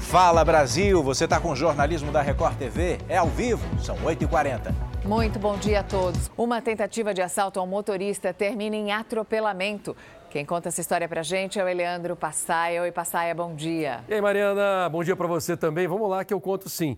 Fala 0.00 0.42
Brasil, 0.42 1.02
você 1.02 1.24
está 1.24 1.38
com 1.38 1.50
o 1.50 1.56
jornalismo 1.56 2.10
da 2.10 2.22
Record 2.22 2.56
TV? 2.56 2.98
É 3.08 3.18
ao 3.18 3.26
vivo, 3.26 3.62
são 3.78 3.96
8h40. 3.98 4.72
Muito 5.04 5.38
bom 5.38 5.56
dia 5.58 5.80
a 5.80 5.82
todos. 5.82 6.30
Uma 6.36 6.62
tentativa 6.62 7.12
de 7.12 7.20
assalto 7.20 7.60
ao 7.60 7.66
motorista 7.66 8.32
termina 8.32 8.74
em 8.74 8.90
atropelamento. 8.90 9.94
Quem 10.30 10.46
conta 10.46 10.68
essa 10.68 10.80
história 10.80 11.06
pra 11.08 11.22
gente 11.22 11.58
é 11.58 11.64
o 11.64 11.68
Eleandro 11.68 12.16
Passaia. 12.16 12.82
Oi, 12.82 12.90
Passaia, 12.90 13.34
bom 13.34 13.54
dia. 13.54 14.00
E 14.08 14.14
aí, 14.14 14.20
Mariana, 14.20 14.88
bom 14.88 15.04
dia 15.04 15.14
para 15.14 15.26
você 15.26 15.56
também. 15.56 15.86
Vamos 15.86 16.08
lá 16.08 16.24
que 16.24 16.32
eu 16.32 16.40
conto 16.40 16.68
sim. 16.68 16.96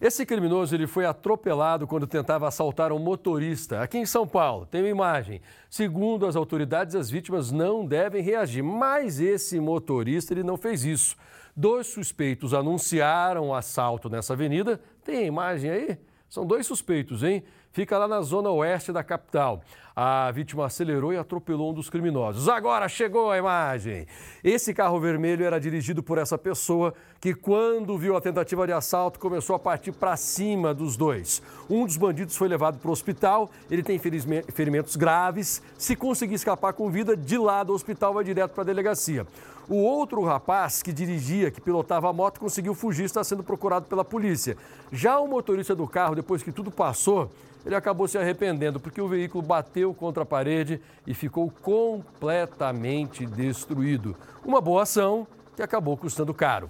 Esse 0.00 0.26
criminoso 0.26 0.74
ele 0.74 0.88
foi 0.88 1.06
atropelado 1.06 1.86
quando 1.86 2.08
tentava 2.08 2.48
assaltar 2.48 2.90
um 2.90 2.98
motorista 2.98 3.80
aqui 3.80 3.98
em 3.98 4.06
São 4.06 4.26
Paulo. 4.26 4.66
Tem 4.66 4.80
uma 4.80 4.88
imagem. 4.88 5.40
Segundo 5.70 6.26
as 6.26 6.34
autoridades, 6.34 6.96
as 6.96 7.08
vítimas 7.08 7.52
não 7.52 7.86
devem 7.86 8.20
reagir, 8.20 8.62
mas 8.62 9.20
esse 9.20 9.60
motorista 9.60 10.34
ele 10.34 10.42
não 10.42 10.56
fez 10.56 10.84
isso. 10.84 11.16
Dois 11.54 11.86
suspeitos 11.86 12.54
anunciaram 12.54 13.48
o 13.48 13.54
assalto 13.54 14.08
nessa 14.08 14.32
avenida. 14.32 14.80
Tem 15.04 15.18
a 15.18 15.22
imagem 15.22 15.70
aí? 15.70 15.98
São 16.28 16.46
dois 16.46 16.66
suspeitos, 16.66 17.22
hein? 17.22 17.44
Fica 17.72 17.98
lá 17.98 18.08
na 18.08 18.20
zona 18.22 18.50
oeste 18.50 18.92
da 18.92 19.02
capital. 19.02 19.62
A 19.94 20.30
vítima 20.30 20.64
acelerou 20.64 21.12
e 21.12 21.18
atropelou 21.18 21.70
um 21.70 21.74
dos 21.74 21.90
criminosos. 21.90 22.48
Agora 22.48 22.88
chegou 22.88 23.30
a 23.30 23.36
imagem. 23.36 24.06
Esse 24.42 24.72
carro 24.72 24.98
vermelho 24.98 25.44
era 25.44 25.58
dirigido 25.58 26.02
por 26.02 26.16
essa 26.16 26.38
pessoa 26.38 26.94
que, 27.20 27.34
quando 27.34 27.96
viu 27.98 28.16
a 28.16 28.20
tentativa 28.20 28.66
de 28.66 28.72
assalto, 28.72 29.18
começou 29.18 29.54
a 29.56 29.58
partir 29.58 29.92
para 29.92 30.16
cima 30.16 30.72
dos 30.72 30.96
dois. 30.96 31.42
Um 31.68 31.84
dos 31.84 31.98
bandidos 31.98 32.36
foi 32.36 32.48
levado 32.48 32.78
para 32.78 32.88
o 32.88 32.92
hospital. 32.92 33.50
Ele 33.70 33.82
tem 33.82 33.98
ferimentos 33.98 34.96
graves. 34.96 35.62
Se 35.76 35.94
conseguir 35.96 36.34
escapar 36.34 36.72
com 36.72 36.90
vida, 36.90 37.14
de 37.14 37.36
lá 37.36 37.62
do 37.62 37.74
hospital 37.74 38.14
vai 38.14 38.24
direto 38.24 38.52
para 38.52 38.62
a 38.62 38.66
delegacia. 38.66 39.26
O 39.68 39.76
outro 39.76 40.24
rapaz 40.24 40.82
que 40.82 40.92
dirigia, 40.92 41.50
que 41.50 41.60
pilotava 41.60 42.08
a 42.08 42.12
moto, 42.12 42.40
conseguiu 42.40 42.74
fugir 42.74 43.02
e 43.02 43.06
está 43.06 43.22
sendo 43.22 43.44
procurado 43.44 43.86
pela 43.86 44.04
polícia. 44.04 44.56
Já 44.90 45.20
o 45.20 45.28
motorista 45.28 45.74
do 45.74 45.86
carro, 45.86 46.14
depois 46.14 46.42
que 46.42 46.50
tudo 46.50 46.70
passou, 46.70 47.30
ele 47.64 47.74
acabou 47.74 48.08
se 48.08 48.18
arrependendo 48.18 48.80
porque 48.80 49.00
o 49.00 49.06
veículo 49.06 49.42
bateu 49.42 49.94
contra 49.94 50.24
a 50.24 50.26
parede 50.26 50.80
e 51.06 51.14
ficou 51.14 51.50
completamente 51.62 53.24
destruído. 53.24 54.16
Uma 54.44 54.60
boa 54.60 54.82
ação 54.82 55.26
que 55.54 55.62
acabou 55.62 55.96
custando 55.96 56.34
caro. 56.34 56.68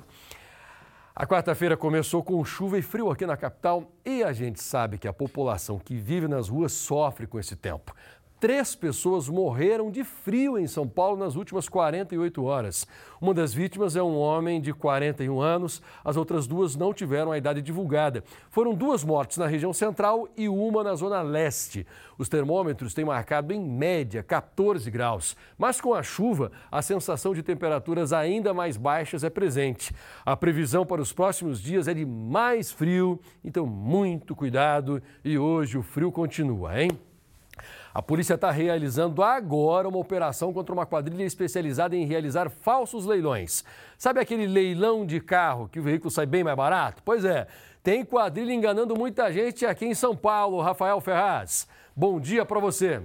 A 1.15 1.27
quarta-feira 1.27 1.77
começou 1.77 2.23
com 2.23 2.43
chuva 2.45 2.79
e 2.79 2.83
frio 2.83 3.11
aqui 3.11 3.27
na 3.27 3.37
capital 3.37 3.91
e 4.05 4.23
a 4.23 4.33
gente 4.33 4.63
sabe 4.63 4.97
que 4.97 5.07
a 5.07 5.13
população 5.13 5.79
que 5.79 5.95
vive 5.97 6.27
nas 6.27 6.48
ruas 6.48 6.73
sofre 6.73 7.27
com 7.27 7.39
esse 7.39 7.55
tempo. 7.55 7.95
Três 8.43 8.75
pessoas 8.75 9.29
morreram 9.29 9.89
de 9.89 10.03
frio 10.03 10.59
em 10.59 10.67
São 10.67 10.89
Paulo 10.89 11.17
nas 11.17 11.37
últimas 11.37 11.69
48 11.69 12.43
horas. 12.43 12.89
Uma 13.21 13.33
das 13.33 13.55
vítimas 13.55 13.95
é 13.95 14.03
um 14.03 14.19
homem 14.19 14.61
de 14.61 14.73
41 14.73 15.41
anos, 15.41 15.81
as 16.05 16.17
outras 16.17 16.45
duas 16.48 16.75
não 16.75 16.93
tiveram 16.93 17.31
a 17.31 17.39
idade 17.39 17.63
divulgada. 17.63 18.25
Foram 18.51 18.75
duas 18.75 19.05
mortes 19.05 19.39
na 19.39 19.47
região 19.47 19.73
central 19.73 20.27
e 20.37 20.48
uma 20.48 20.83
na 20.83 20.97
zona 20.97 21.23
leste. 21.23 21.87
Os 22.19 22.29
termômetros 22.29 22.93
têm 22.93 23.05
marcado 23.05 23.55
em 23.55 23.61
média 23.61 24.25
14 24.25 24.91
graus, 24.91 25.37
mas 25.57 25.81
com 25.81 25.95
a 25.95 26.03
chuva, 26.03 26.51
a 26.69 26.83
sensação 26.83 27.33
de 27.33 27.45
temperaturas 27.45 28.13
ainda 28.13 28.53
mais 28.53 28.77
baixas 28.77 29.23
é 29.23 29.31
presente. 29.31 29.95
A 30.27 30.37
previsão 30.37 30.85
para 30.85 31.01
os 31.01 31.13
próximos 31.13 31.63
dias 31.63 31.87
é 31.87 31.95
de 31.95 32.05
mais 32.05 32.73
frio, 32.73 33.20
então 33.45 33.65
muito 33.65 34.35
cuidado 34.35 35.01
e 35.25 35.39
hoje 35.39 35.79
o 35.79 35.83
frio 35.85 36.11
continua, 36.11 36.83
hein? 36.83 36.91
A 37.95 38.00
polícia 38.00 38.34
está 38.34 38.50
realizando 38.50 39.22
agora 39.22 39.89
uma 39.89 39.98
operação 39.98 40.53
contra 40.53 40.75
uma 40.75 40.86
quadrilha 40.86 41.25
especializada 41.25 41.95
em 41.95 42.06
realizar 42.06 42.48
falsos 42.48 43.05
leilões. 43.05 43.64
Sabe 43.98 44.20
aquele 44.20 44.47
leilão 44.47 45.05
de 45.05 45.20
carro 45.20 45.69
que 45.69 45.78
o 45.78 45.83
veículo 45.83 46.11
sai 46.11 46.25
bem 46.25 46.42
mais 46.42 46.56
barato? 46.56 47.03
Pois 47.05 47.25
é, 47.25 47.47
tem 47.83 48.05
quadrilha 48.05 48.53
enganando 48.53 48.97
muita 48.97 49.30
gente 49.33 49.67
aqui 49.67 49.84
em 49.84 49.95
São 49.95 50.17
Paulo. 50.17 50.61
Rafael 50.61 51.00
Ferraz, 51.00 51.69
bom 51.95 52.19
dia 52.19 52.45
para 52.45 52.58
você. 52.58 53.02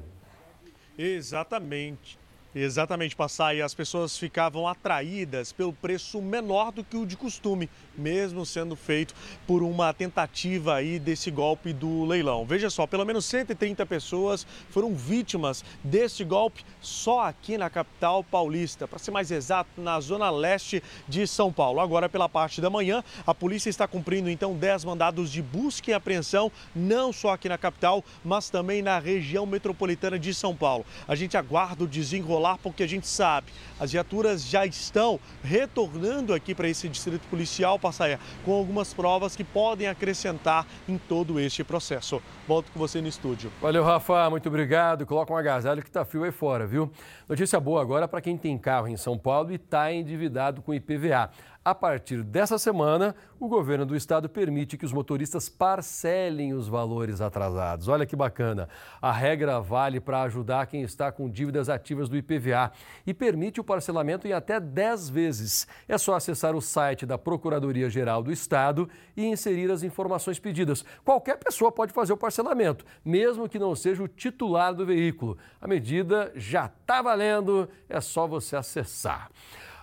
Exatamente. 0.97 2.17
Exatamente, 2.59 3.15
passar 3.15 3.55
e 3.55 3.61
as 3.61 3.75
pessoas 3.75 4.17
ficavam 4.17 4.67
atraídas 4.67 5.51
pelo 5.51 5.71
preço 5.71 6.19
menor 6.19 6.71
do 6.71 6.83
que 6.83 6.97
o 6.97 7.05
de 7.05 7.15
costume, 7.15 7.69
mesmo 7.95 8.43
sendo 8.47 8.75
feito 8.75 9.13
por 9.45 9.61
uma 9.61 9.93
tentativa 9.93 10.73
aí 10.73 10.97
desse 10.97 11.29
golpe 11.29 11.71
do 11.71 12.03
leilão. 12.03 12.47
Veja 12.47 12.71
só, 12.71 12.87
pelo 12.87 13.05
menos 13.05 13.25
130 13.25 13.85
pessoas 13.85 14.47
foram 14.71 14.95
vítimas 14.95 15.63
desse 15.83 16.23
golpe 16.23 16.65
só 16.81 17.25
aqui 17.27 17.59
na 17.59 17.69
capital 17.69 18.23
paulista, 18.23 18.87
para 18.87 18.97
ser 18.97 19.11
mais 19.11 19.29
exato, 19.29 19.79
na 19.79 19.99
zona 19.99 20.31
leste 20.31 20.81
de 21.07 21.27
São 21.27 21.53
Paulo. 21.53 21.79
Agora, 21.79 22.09
pela 22.09 22.27
parte 22.27 22.59
da 22.59 22.71
manhã, 22.71 23.03
a 23.27 23.35
polícia 23.35 23.69
está 23.69 23.87
cumprindo 23.87 24.31
então 24.31 24.55
10 24.55 24.83
mandados 24.83 25.31
de 25.31 25.43
busca 25.43 25.91
e 25.91 25.93
apreensão, 25.93 26.51
não 26.75 27.13
só 27.13 27.33
aqui 27.33 27.47
na 27.47 27.57
capital, 27.57 28.03
mas 28.25 28.49
também 28.49 28.81
na 28.81 28.97
região 28.97 29.45
metropolitana 29.45 30.17
de 30.17 30.33
São 30.33 30.55
Paulo. 30.55 30.83
A 31.07 31.13
gente 31.13 31.37
aguarda 31.37 31.83
o 31.83 31.87
desenrolar 31.87 32.46
porque 32.55 32.83
a 32.83 32.87
gente 32.87 33.07
sabe, 33.07 33.47
as 33.79 33.91
viaturas 33.91 34.45
já 34.45 34.65
estão 34.65 35.19
retornando 35.43 36.33
aqui 36.33 36.53
para 36.53 36.69
esse 36.69 36.87
distrito 36.87 37.27
policial, 37.29 37.79
Passaia, 37.79 38.19
com 38.45 38.53
algumas 38.53 38.93
provas 38.93 39.35
que 39.35 39.43
podem 39.43 39.87
acrescentar 39.87 40.67
em 40.87 40.97
todo 40.97 41.39
este 41.39 41.63
processo. 41.63 42.21
Volto 42.47 42.71
com 42.71 42.79
você 42.79 43.01
no 43.01 43.07
estúdio. 43.07 43.51
Valeu, 43.61 43.83
Rafa, 43.83 44.29
muito 44.29 44.47
obrigado. 44.47 45.05
Coloca 45.05 45.33
um 45.33 45.37
agasalho 45.37 45.81
que 45.81 45.89
está 45.89 46.05
frio 46.05 46.23
aí 46.23 46.31
fora, 46.31 46.67
viu? 46.67 46.91
Notícia 47.27 47.59
boa 47.59 47.81
agora 47.81 48.07
para 48.07 48.21
quem 48.21 48.37
tem 48.37 48.57
carro 48.57 48.87
em 48.87 48.97
São 48.97 49.17
Paulo 49.17 49.51
e 49.51 49.55
está 49.55 49.91
endividado 49.91 50.61
com 50.61 50.73
IPVA. 50.73 51.31
A 51.67 51.75
partir 51.75 52.23
dessa 52.23 52.57
semana, 52.57 53.13
o 53.37 53.49
governo 53.49 53.85
do 53.85 53.93
estado 53.93 54.29
permite 54.29 54.77
que 54.77 54.85
os 54.85 54.93
motoristas 54.93 55.49
parcelem 55.49 56.53
os 56.53 56.69
valores 56.69 57.19
atrasados. 57.19 57.89
Olha 57.89 58.05
que 58.05 58.15
bacana. 58.15 58.69
A 59.01 59.11
regra 59.11 59.59
vale 59.59 59.99
para 59.99 60.21
ajudar 60.21 60.65
quem 60.67 60.81
está 60.81 61.11
com 61.11 61.29
dívidas 61.29 61.67
ativas 61.67 62.07
do 62.07 62.15
IPVA 62.15 62.71
e 63.05 63.13
permite 63.13 63.59
o 63.59 63.65
parcelamento 63.65 64.25
em 64.25 64.31
até 64.31 64.61
10 64.61 65.09
vezes. 65.09 65.67
É 65.89 65.97
só 65.97 66.15
acessar 66.15 66.55
o 66.55 66.61
site 66.61 67.05
da 67.05 67.17
Procuradoria-Geral 67.17 68.23
do 68.23 68.31
Estado 68.31 68.89
e 69.17 69.25
inserir 69.25 69.69
as 69.69 69.83
informações 69.83 70.39
pedidas. 70.39 70.85
Qualquer 71.03 71.35
pessoa 71.35 71.69
pode 71.69 71.91
fazer 71.91 72.13
o 72.13 72.17
parcelamento, 72.17 72.85
mesmo 73.03 73.49
que 73.49 73.59
não 73.59 73.75
seja 73.75 74.01
o 74.01 74.07
titular 74.07 74.73
do 74.73 74.85
veículo. 74.85 75.37
A 75.59 75.67
medida 75.67 76.31
já 76.33 76.67
está 76.67 77.01
valendo, 77.01 77.67
é 77.89 77.99
só 77.99 78.25
você 78.25 78.55
acessar. 78.55 79.29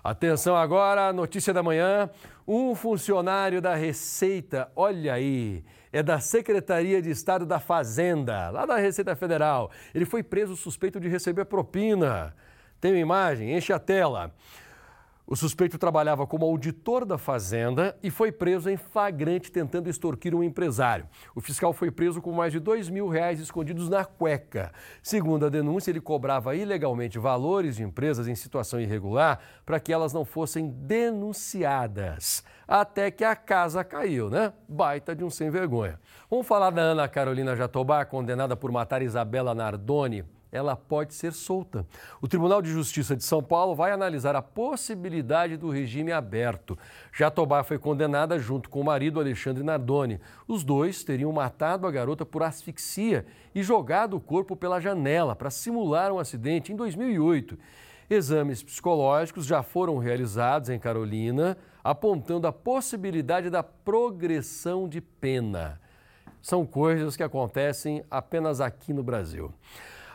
Atenção 0.04 0.54
agora, 0.54 1.14
notícia 1.14 1.50
da 1.50 1.62
manhã. 1.62 2.10
Um 2.46 2.74
funcionário 2.74 3.62
da 3.62 3.74
Receita, 3.74 4.70
olha 4.76 5.14
aí, 5.14 5.64
é 5.90 6.02
da 6.02 6.20
Secretaria 6.20 7.00
de 7.00 7.08
Estado 7.08 7.46
da 7.46 7.58
Fazenda, 7.58 8.50
lá 8.50 8.66
da 8.66 8.76
Receita 8.76 9.16
Federal. 9.16 9.70
Ele 9.94 10.04
foi 10.04 10.22
preso 10.22 10.56
suspeito 10.56 11.00
de 11.00 11.08
receber 11.08 11.46
propina. 11.46 12.36
Tem 12.82 12.92
uma 12.92 13.00
imagem? 13.00 13.56
Enche 13.56 13.72
a 13.72 13.78
tela. 13.78 14.30
O 15.26 15.34
suspeito 15.34 15.78
trabalhava 15.78 16.26
como 16.26 16.44
auditor 16.44 17.06
da 17.06 17.16
Fazenda 17.16 17.96
e 18.02 18.10
foi 18.10 18.30
preso 18.30 18.68
em 18.68 18.76
flagrante 18.76 19.50
tentando 19.50 19.88
extorquir 19.88 20.34
um 20.34 20.42
empresário. 20.42 21.08
O 21.34 21.40
fiscal 21.40 21.72
foi 21.72 21.90
preso 21.90 22.20
com 22.20 22.30
mais 22.30 22.52
de 22.52 22.60
dois 22.60 22.90
mil 22.90 23.08
reais 23.08 23.40
escondidos 23.40 23.88
na 23.88 24.04
cueca. 24.04 24.70
Segundo 25.02 25.46
a 25.46 25.48
denúncia, 25.48 25.90
ele 25.90 26.00
cobrava 26.00 26.54
ilegalmente 26.54 27.18
valores 27.18 27.76
de 27.76 27.82
empresas 27.82 28.28
em 28.28 28.34
situação 28.34 28.78
irregular 28.78 29.40
para 29.64 29.80
que 29.80 29.94
elas 29.94 30.12
não 30.12 30.26
fossem 30.26 30.68
denunciadas. 30.68 32.44
Até 32.68 33.10
que 33.10 33.24
a 33.24 33.34
casa 33.34 33.82
caiu, 33.82 34.28
né? 34.28 34.52
Baita 34.68 35.16
de 35.16 35.24
um 35.24 35.30
sem 35.30 35.48
vergonha. 35.48 35.98
Vamos 36.28 36.46
falar 36.46 36.68
da 36.68 36.82
Ana 36.82 37.08
Carolina 37.08 37.56
Jatobá, 37.56 38.04
condenada 38.04 38.54
por 38.54 38.70
matar 38.70 39.00
Isabela 39.00 39.54
Nardoni 39.54 40.33
ela 40.54 40.76
pode 40.76 41.12
ser 41.12 41.32
solta. 41.32 41.84
O 42.20 42.28
Tribunal 42.28 42.62
de 42.62 42.70
Justiça 42.70 43.16
de 43.16 43.24
São 43.24 43.42
Paulo 43.42 43.74
vai 43.74 43.90
analisar 43.90 44.36
a 44.36 44.40
possibilidade 44.40 45.56
do 45.56 45.68
regime 45.68 46.12
aberto. 46.12 46.78
Jatobá 47.12 47.64
foi 47.64 47.76
condenada 47.76 48.38
junto 48.38 48.70
com 48.70 48.80
o 48.80 48.84
marido 48.84 49.18
Alexandre 49.18 49.64
Nardoni. 49.64 50.20
Os 50.46 50.62
dois 50.62 51.02
teriam 51.02 51.32
matado 51.32 51.86
a 51.86 51.90
garota 51.90 52.24
por 52.24 52.44
asfixia 52.44 53.26
e 53.52 53.62
jogado 53.62 54.16
o 54.16 54.20
corpo 54.20 54.54
pela 54.54 54.80
janela 54.80 55.34
para 55.34 55.50
simular 55.50 56.12
um 56.12 56.20
acidente 56.20 56.72
em 56.72 56.76
2008. 56.76 57.58
Exames 58.08 58.62
psicológicos 58.62 59.46
já 59.46 59.62
foram 59.62 59.98
realizados 59.98 60.68
em 60.68 60.78
Carolina, 60.78 61.56
apontando 61.82 62.46
a 62.46 62.52
possibilidade 62.52 63.50
da 63.50 63.62
progressão 63.62 64.88
de 64.88 65.00
pena. 65.00 65.80
São 66.40 66.66
coisas 66.66 67.16
que 67.16 67.22
acontecem 67.22 68.04
apenas 68.10 68.60
aqui 68.60 68.92
no 68.92 69.02
Brasil. 69.02 69.52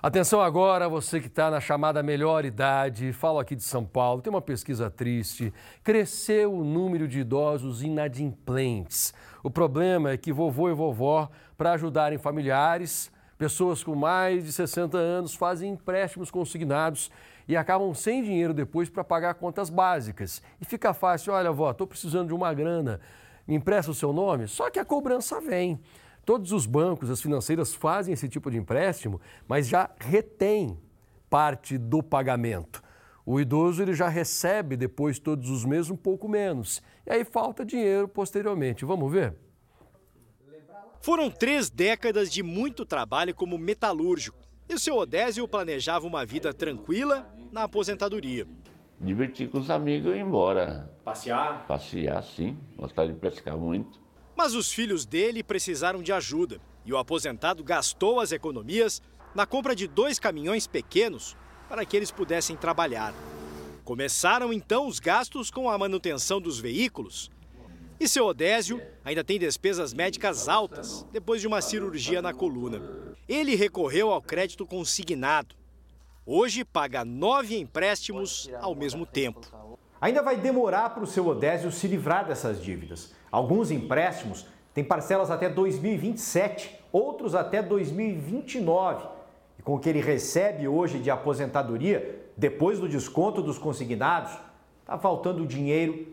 Atenção 0.01 0.39
agora, 0.39 0.87
você 0.87 1.19
que 1.19 1.27
está 1.27 1.51
na 1.51 1.59
chamada 1.59 2.01
melhor 2.01 2.45
idade, 2.45 3.11
falo 3.11 3.37
aqui 3.37 3.53
de 3.53 3.63
São 3.63 3.83
Paulo, 3.83 4.21
tem 4.21 4.31
uma 4.31 4.41
pesquisa 4.41 4.89
triste. 4.89 5.53
Cresceu 5.83 6.53
o 6.53 6.63
número 6.63 7.05
de 7.05 7.19
idosos 7.19 7.83
inadimplentes. 7.83 9.13
O 9.43 9.51
problema 9.51 10.11
é 10.11 10.17
que 10.17 10.31
vovô 10.31 10.69
e 10.69 10.73
vovó, 10.73 11.29
para 11.57 11.73
ajudarem 11.73 12.17
familiares, 12.17 13.11
Pessoas 13.39 13.81
com 13.81 13.95
mais 13.95 14.43
de 14.43 14.51
60 14.51 14.97
anos 14.97 15.33
fazem 15.33 15.71
empréstimos 15.71 16.29
consignados 16.29 17.09
e 17.47 17.55
acabam 17.55 17.93
sem 17.93 18.21
dinheiro 18.21 18.53
depois 18.53 18.89
para 18.89 19.01
pagar 19.01 19.33
contas 19.35 19.69
básicas. 19.69 20.43
E 20.59 20.65
fica 20.65 20.93
fácil, 20.93 21.31
olha, 21.31 21.47
avó, 21.47 21.71
estou 21.71 21.87
precisando 21.87 22.27
de 22.27 22.33
uma 22.33 22.53
grana, 22.53 22.99
me 23.47 23.55
empresta 23.55 23.91
o 23.91 23.95
seu 23.95 24.11
nome? 24.11 24.45
Só 24.49 24.69
que 24.69 24.77
a 24.77 24.83
cobrança 24.83 25.39
vem. 25.39 25.79
Todos 26.29 26.51
os 26.51 26.67
bancos, 26.67 27.09
as 27.09 27.19
financeiras 27.19 27.73
fazem 27.73 28.13
esse 28.13 28.29
tipo 28.29 28.51
de 28.51 28.57
empréstimo, 28.59 29.19
mas 29.47 29.67
já 29.67 29.89
retém 29.99 30.77
parte 31.27 31.75
do 31.75 32.03
pagamento. 32.03 32.83
O 33.25 33.39
idoso 33.39 33.81
ele 33.81 33.95
já 33.95 34.07
recebe 34.07 34.77
depois 34.77 35.17
todos 35.17 35.49
os 35.49 35.65
meses 35.65 35.89
um 35.89 35.95
pouco 35.95 36.29
menos. 36.29 36.83
E 37.03 37.11
aí 37.11 37.25
falta 37.25 37.65
dinheiro 37.65 38.07
posteriormente. 38.07 38.85
Vamos 38.85 39.11
ver? 39.11 39.33
Foram 41.01 41.31
três 41.31 41.67
décadas 41.67 42.31
de 42.31 42.43
muito 42.43 42.85
trabalho 42.85 43.33
como 43.33 43.57
metalúrgico. 43.57 44.37
E 44.69 44.75
o 44.75 44.79
seu 44.79 44.97
Odésio 44.97 45.47
planejava 45.47 46.05
uma 46.05 46.23
vida 46.27 46.53
tranquila 46.53 47.27
na 47.51 47.63
aposentadoria. 47.63 48.45
Divertir 49.01 49.49
com 49.49 49.57
os 49.57 49.71
amigos 49.71 50.13
e 50.13 50.17
ir 50.17 50.21
embora. 50.21 50.93
Passear? 51.03 51.65
Passear, 51.65 52.21
sim. 52.21 52.55
Gostava 52.77 53.07
de 53.07 53.15
pescar 53.15 53.57
muito. 53.57 53.99
Mas 54.39 54.55
os 54.55 54.71
filhos 54.71 55.05
dele 55.05 55.43
precisaram 55.43 56.01
de 56.01 56.13
ajuda 56.13 56.61
e 56.85 56.93
o 56.93 56.97
aposentado 56.97 57.61
gastou 57.61 58.21
as 58.21 58.31
economias 58.31 59.01
na 59.35 59.45
compra 59.45 59.75
de 59.75 59.85
dois 59.85 60.17
caminhões 60.17 60.65
pequenos 60.65 61.35
para 61.67 61.83
que 61.83 61.97
eles 61.97 62.09
pudessem 62.09 62.55
trabalhar. 62.55 63.13
Começaram 63.83 64.53
então 64.53 64.87
os 64.87 64.97
gastos 64.97 65.51
com 65.51 65.69
a 65.69 65.77
manutenção 65.77 66.39
dos 66.39 66.57
veículos. 66.57 67.29
E 67.99 68.07
seu 68.07 68.27
Odésio 68.27 68.81
ainda 69.03 69.25
tem 69.25 69.37
despesas 69.37 69.93
médicas 69.93 70.47
altas 70.47 71.05
depois 71.11 71.41
de 71.41 71.47
uma 71.47 71.61
cirurgia 71.61 72.21
na 72.21 72.33
coluna. 72.33 72.81
Ele 73.27 73.55
recorreu 73.55 74.09
ao 74.09 74.21
crédito 74.21 74.65
consignado. 74.65 75.53
Hoje 76.25 76.63
paga 76.63 77.03
nove 77.03 77.57
empréstimos 77.57 78.49
ao 78.61 78.73
mesmo 78.73 79.05
tempo. 79.05 79.41
Ainda 80.01 80.21
vai 80.21 80.37
demorar 80.37 80.91
para 80.91 81.03
o 81.03 81.07
seu 81.07 81.27
Odésio 81.27 81.71
se 81.71 81.87
livrar 81.87 82.25
dessas 82.25 82.61
dívidas. 82.61 83.13
Alguns 83.29 83.69
empréstimos 83.69 84.45
têm 84.73 84.83
parcelas 84.83 85.29
até 85.29 85.49
2027, 85.49 86.73
outros 86.91 87.35
até 87.35 87.61
2029. 87.61 89.05
E 89.57 89.61
com 89.61 89.75
o 89.75 89.79
que 89.79 89.89
ele 89.89 89.99
recebe 89.99 90.67
hoje 90.69 90.99
de 90.99 91.11
aposentadoria, 91.11 92.31
depois 92.37 92.79
do 92.79 92.87
desconto 92.87 93.41
dos 93.41 93.57
consignados, 93.57 94.31
está 94.79 94.97
faltando 94.97 95.45
dinheiro 95.45 96.07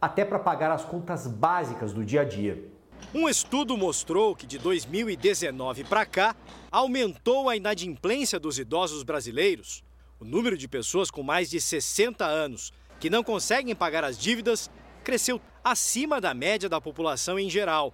até 0.00 0.24
para 0.24 0.38
pagar 0.38 0.70
as 0.70 0.84
contas 0.84 1.26
básicas 1.26 1.92
do 1.92 2.04
dia 2.04 2.20
a 2.20 2.24
dia. 2.24 2.68
Um 3.12 3.28
estudo 3.28 3.76
mostrou 3.76 4.36
que 4.36 4.46
de 4.46 4.58
2019 4.58 5.84
para 5.84 6.06
cá 6.06 6.36
aumentou 6.70 7.48
a 7.48 7.56
inadimplência 7.56 8.38
dos 8.38 8.60
idosos 8.60 9.02
brasileiros. 9.02 9.82
O 10.20 10.24
número 10.24 10.56
de 10.56 10.68
pessoas 10.68 11.10
com 11.10 11.22
mais 11.22 11.50
de 11.50 11.60
60 11.60 12.24
anos 12.24 12.72
que 12.98 13.10
não 13.10 13.22
conseguem 13.22 13.74
pagar 13.74 14.04
as 14.04 14.18
dívidas 14.18 14.70
cresceu 15.02 15.40
acima 15.62 16.20
da 16.20 16.32
média 16.34 16.68
da 16.68 16.80
população 16.80 17.38
em 17.38 17.48
geral. 17.48 17.92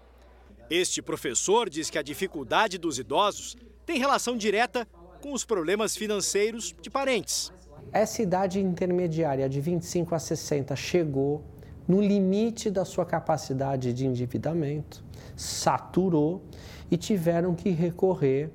Este 0.70 1.02
professor 1.02 1.69
diz 1.69 1.91
que 1.91 1.99
a 1.99 2.02
dificuldade 2.02 2.79
dos 2.79 2.99
idosos 2.99 3.56
tem 3.85 3.99
relação 3.99 4.37
direta 4.37 4.87
com 5.20 5.32
os 5.32 5.44
problemas 5.44 5.97
financeiros 5.97 6.75
de 6.81 6.88
parentes. 6.88 7.52
Essa 7.93 8.23
idade 8.23 8.61
intermediária 8.61 9.49
de 9.49 9.61
25 9.61 10.14
a 10.14 10.19
60 10.19 10.76
chegou 10.76 11.44
no 11.88 12.00
limite 12.00 12.70
da 12.70 12.85
sua 12.85 13.05
capacidade 13.05 13.93
de 13.93 14.06
endividamento, 14.06 15.03
saturou 15.35 16.41
e 16.88 16.96
tiveram 16.96 17.53
que 17.53 17.70
recorrer 17.70 18.50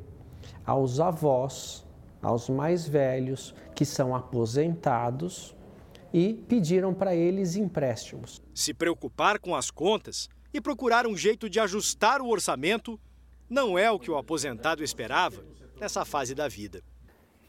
aos 0.66 1.02
avós, 1.02 1.86
aos 2.22 2.50
mais 2.50 2.88
velhos, 2.88 3.54
que 3.76 3.84
são 3.84 4.16
aposentados 4.16 5.54
e 6.18 6.34
pediram 6.48 6.94
para 6.94 7.14
eles 7.14 7.58
empréstimos. 7.58 8.42
Se 8.54 8.74
preocupar 8.74 9.38
com 9.38 9.54
as 9.54 9.70
contas 9.70 10.30
e 10.54 10.62
procurar 10.62 11.06
um 11.06 11.18
jeito 11.18 11.50
de 11.50 11.60
ajustar 11.60 12.22
o 12.22 12.30
orçamento 12.30 12.98
não 13.50 13.78
é 13.78 13.92
o 13.92 14.00
que 14.00 14.10
o 14.10 14.18
aposentado 14.18 14.82
esperava 14.82 15.44
nessa 15.78 16.06
fase 16.06 16.34
da 16.34 16.48
vida. 16.48 16.82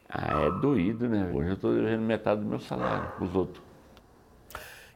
Ah, 0.08 0.40
é 0.40 0.60
doído, 0.60 1.08
né? 1.08 1.30
Hoje 1.32 1.50
eu 1.50 1.54
estou 1.54 1.72
devendo 1.72 2.02
metade 2.02 2.40
do 2.40 2.46
meu 2.48 2.58
salário 2.58 3.12
para 3.12 3.24
os 3.24 3.36
outros. 3.36 3.65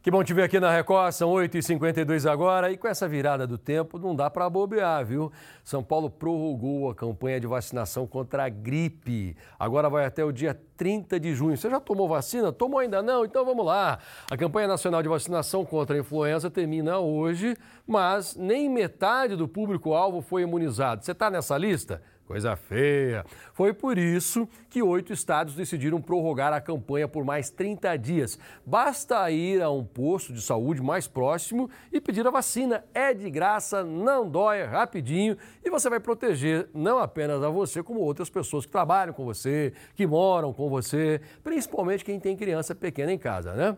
Que 0.02 0.10
bom 0.10 0.24
te 0.24 0.32
ver 0.32 0.44
aqui 0.44 0.58
na 0.58 0.74
Record, 0.74 1.12
são 1.12 1.30
8h52 1.30 2.24
agora 2.24 2.72
e 2.72 2.78
com 2.78 2.88
essa 2.88 3.06
virada 3.06 3.46
do 3.46 3.58
tempo 3.58 3.98
não 3.98 4.16
dá 4.16 4.30
para 4.30 4.48
bobear, 4.48 5.04
viu? 5.04 5.30
São 5.62 5.82
Paulo 5.82 6.08
prorrogou 6.08 6.88
a 6.88 6.94
campanha 6.94 7.38
de 7.38 7.46
vacinação 7.46 8.06
contra 8.06 8.46
a 8.46 8.48
gripe. 8.48 9.36
Agora 9.58 9.90
vai 9.90 10.06
até 10.06 10.24
o 10.24 10.32
dia 10.32 10.58
30 10.78 11.20
de 11.20 11.34
junho. 11.34 11.54
Você 11.54 11.68
já 11.68 11.78
tomou 11.78 12.08
vacina? 12.08 12.50
Tomou 12.50 12.80
ainda 12.80 13.02
não? 13.02 13.26
Então 13.26 13.44
vamos 13.44 13.66
lá. 13.66 13.98
A 14.30 14.38
campanha 14.38 14.68
nacional 14.68 15.02
de 15.02 15.08
vacinação 15.10 15.66
contra 15.66 15.94
a 15.94 16.00
influenza 16.00 16.50
termina 16.50 16.98
hoje, 16.98 17.54
mas 17.86 18.34
nem 18.34 18.70
metade 18.70 19.36
do 19.36 19.46
público-alvo 19.46 20.22
foi 20.22 20.40
imunizado. 20.40 21.04
Você 21.04 21.12
está 21.12 21.28
nessa 21.30 21.58
lista? 21.58 22.00
Coisa 22.30 22.54
feia. 22.54 23.26
Foi 23.52 23.72
por 23.72 23.98
isso 23.98 24.48
que 24.68 24.80
oito 24.80 25.12
estados 25.12 25.56
decidiram 25.56 26.00
prorrogar 26.00 26.52
a 26.52 26.60
campanha 26.60 27.08
por 27.08 27.24
mais 27.24 27.50
30 27.50 27.96
dias. 27.96 28.38
Basta 28.64 29.28
ir 29.32 29.60
a 29.60 29.68
um 29.68 29.84
posto 29.84 30.32
de 30.32 30.40
saúde 30.40 30.80
mais 30.80 31.08
próximo 31.08 31.68
e 31.92 32.00
pedir 32.00 32.24
a 32.24 32.30
vacina. 32.30 32.84
É 32.94 33.12
de 33.12 33.28
graça, 33.28 33.82
não 33.82 34.30
dói, 34.30 34.58
é 34.58 34.64
rapidinho 34.64 35.36
e 35.64 35.68
você 35.68 35.90
vai 35.90 35.98
proteger 35.98 36.68
não 36.72 37.00
apenas 37.00 37.42
a 37.42 37.48
você, 37.48 37.82
como 37.82 37.98
outras 37.98 38.30
pessoas 38.30 38.64
que 38.64 38.70
trabalham 38.70 39.12
com 39.12 39.24
você, 39.24 39.72
que 39.96 40.06
moram 40.06 40.52
com 40.52 40.70
você, 40.70 41.20
principalmente 41.42 42.04
quem 42.04 42.20
tem 42.20 42.36
criança 42.36 42.76
pequena 42.76 43.12
em 43.12 43.18
casa, 43.18 43.54
né? 43.54 43.76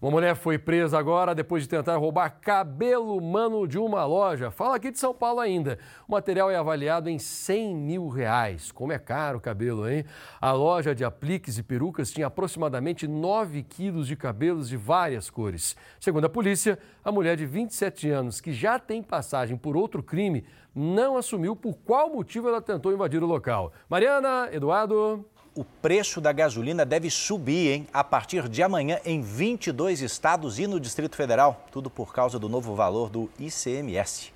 Uma 0.00 0.12
mulher 0.12 0.34
foi 0.34 0.56
presa 0.56 0.98
agora 0.98 1.34
depois 1.34 1.64
de 1.64 1.68
tentar 1.68 1.98
roubar 1.98 2.40
cabelo 2.40 3.18
humano 3.18 3.68
de 3.68 3.76
uma 3.76 4.02
loja. 4.06 4.50
Fala 4.50 4.76
aqui 4.76 4.90
de 4.90 4.98
São 4.98 5.12
Paulo 5.12 5.40
ainda. 5.40 5.78
O 6.08 6.12
material 6.12 6.50
é 6.50 6.56
avaliado 6.56 7.10
em 7.10 7.18
100 7.18 7.76
mil 7.76 8.08
reais. 8.08 8.72
Como 8.72 8.92
é 8.92 8.98
caro 8.98 9.36
o 9.36 9.40
cabelo, 9.42 9.86
hein? 9.86 10.06
A 10.40 10.52
loja 10.52 10.94
de 10.94 11.04
apliques 11.04 11.58
e 11.58 11.62
perucas 11.62 12.10
tinha 12.10 12.28
aproximadamente 12.28 13.06
9 13.06 13.62
quilos 13.62 14.06
de 14.06 14.16
cabelos 14.16 14.70
de 14.70 14.76
várias 14.78 15.28
cores. 15.28 15.76
Segundo 16.00 16.24
a 16.24 16.30
polícia, 16.30 16.78
a 17.04 17.12
mulher 17.12 17.36
de 17.36 17.44
27 17.44 18.08
anos, 18.08 18.40
que 18.40 18.54
já 18.54 18.78
tem 18.78 19.02
passagem 19.02 19.54
por 19.54 19.76
outro 19.76 20.02
crime, 20.02 20.46
não 20.74 21.18
assumiu 21.18 21.54
por 21.54 21.76
qual 21.76 22.08
motivo 22.08 22.48
ela 22.48 22.62
tentou 22.62 22.90
invadir 22.90 23.22
o 23.22 23.26
local. 23.26 23.70
Mariana, 23.86 24.48
Eduardo 24.50 25.26
o 25.54 25.64
preço 25.64 26.20
da 26.20 26.32
gasolina 26.32 26.84
deve 26.84 27.10
subir, 27.10 27.72
hein? 27.72 27.86
A 27.92 28.04
partir 28.04 28.48
de 28.48 28.62
amanhã 28.62 28.98
em 29.04 29.20
22 29.20 30.00
estados 30.00 30.58
e 30.58 30.66
no 30.66 30.78
Distrito 30.78 31.16
Federal. 31.16 31.66
Tudo 31.72 31.90
por 31.90 32.12
causa 32.12 32.38
do 32.38 32.48
novo 32.48 32.74
valor 32.74 33.10
do 33.10 33.28
ICMS. 33.38 34.32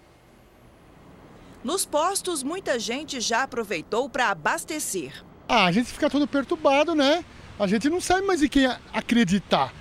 Nos 1.62 1.86
postos, 1.86 2.42
muita 2.42 2.78
gente 2.78 3.20
já 3.20 3.44
aproveitou 3.44 4.08
para 4.08 4.28
abastecer. 4.28 5.24
Ah, 5.48 5.64
a 5.64 5.72
gente 5.72 5.90
fica 5.90 6.10
todo 6.10 6.26
perturbado, 6.26 6.94
né? 6.94 7.24
A 7.58 7.66
gente 7.66 7.88
não 7.88 8.00
sabe 8.00 8.26
mais 8.26 8.42
em 8.42 8.48
quem 8.48 8.66
acreditar. 8.92 9.72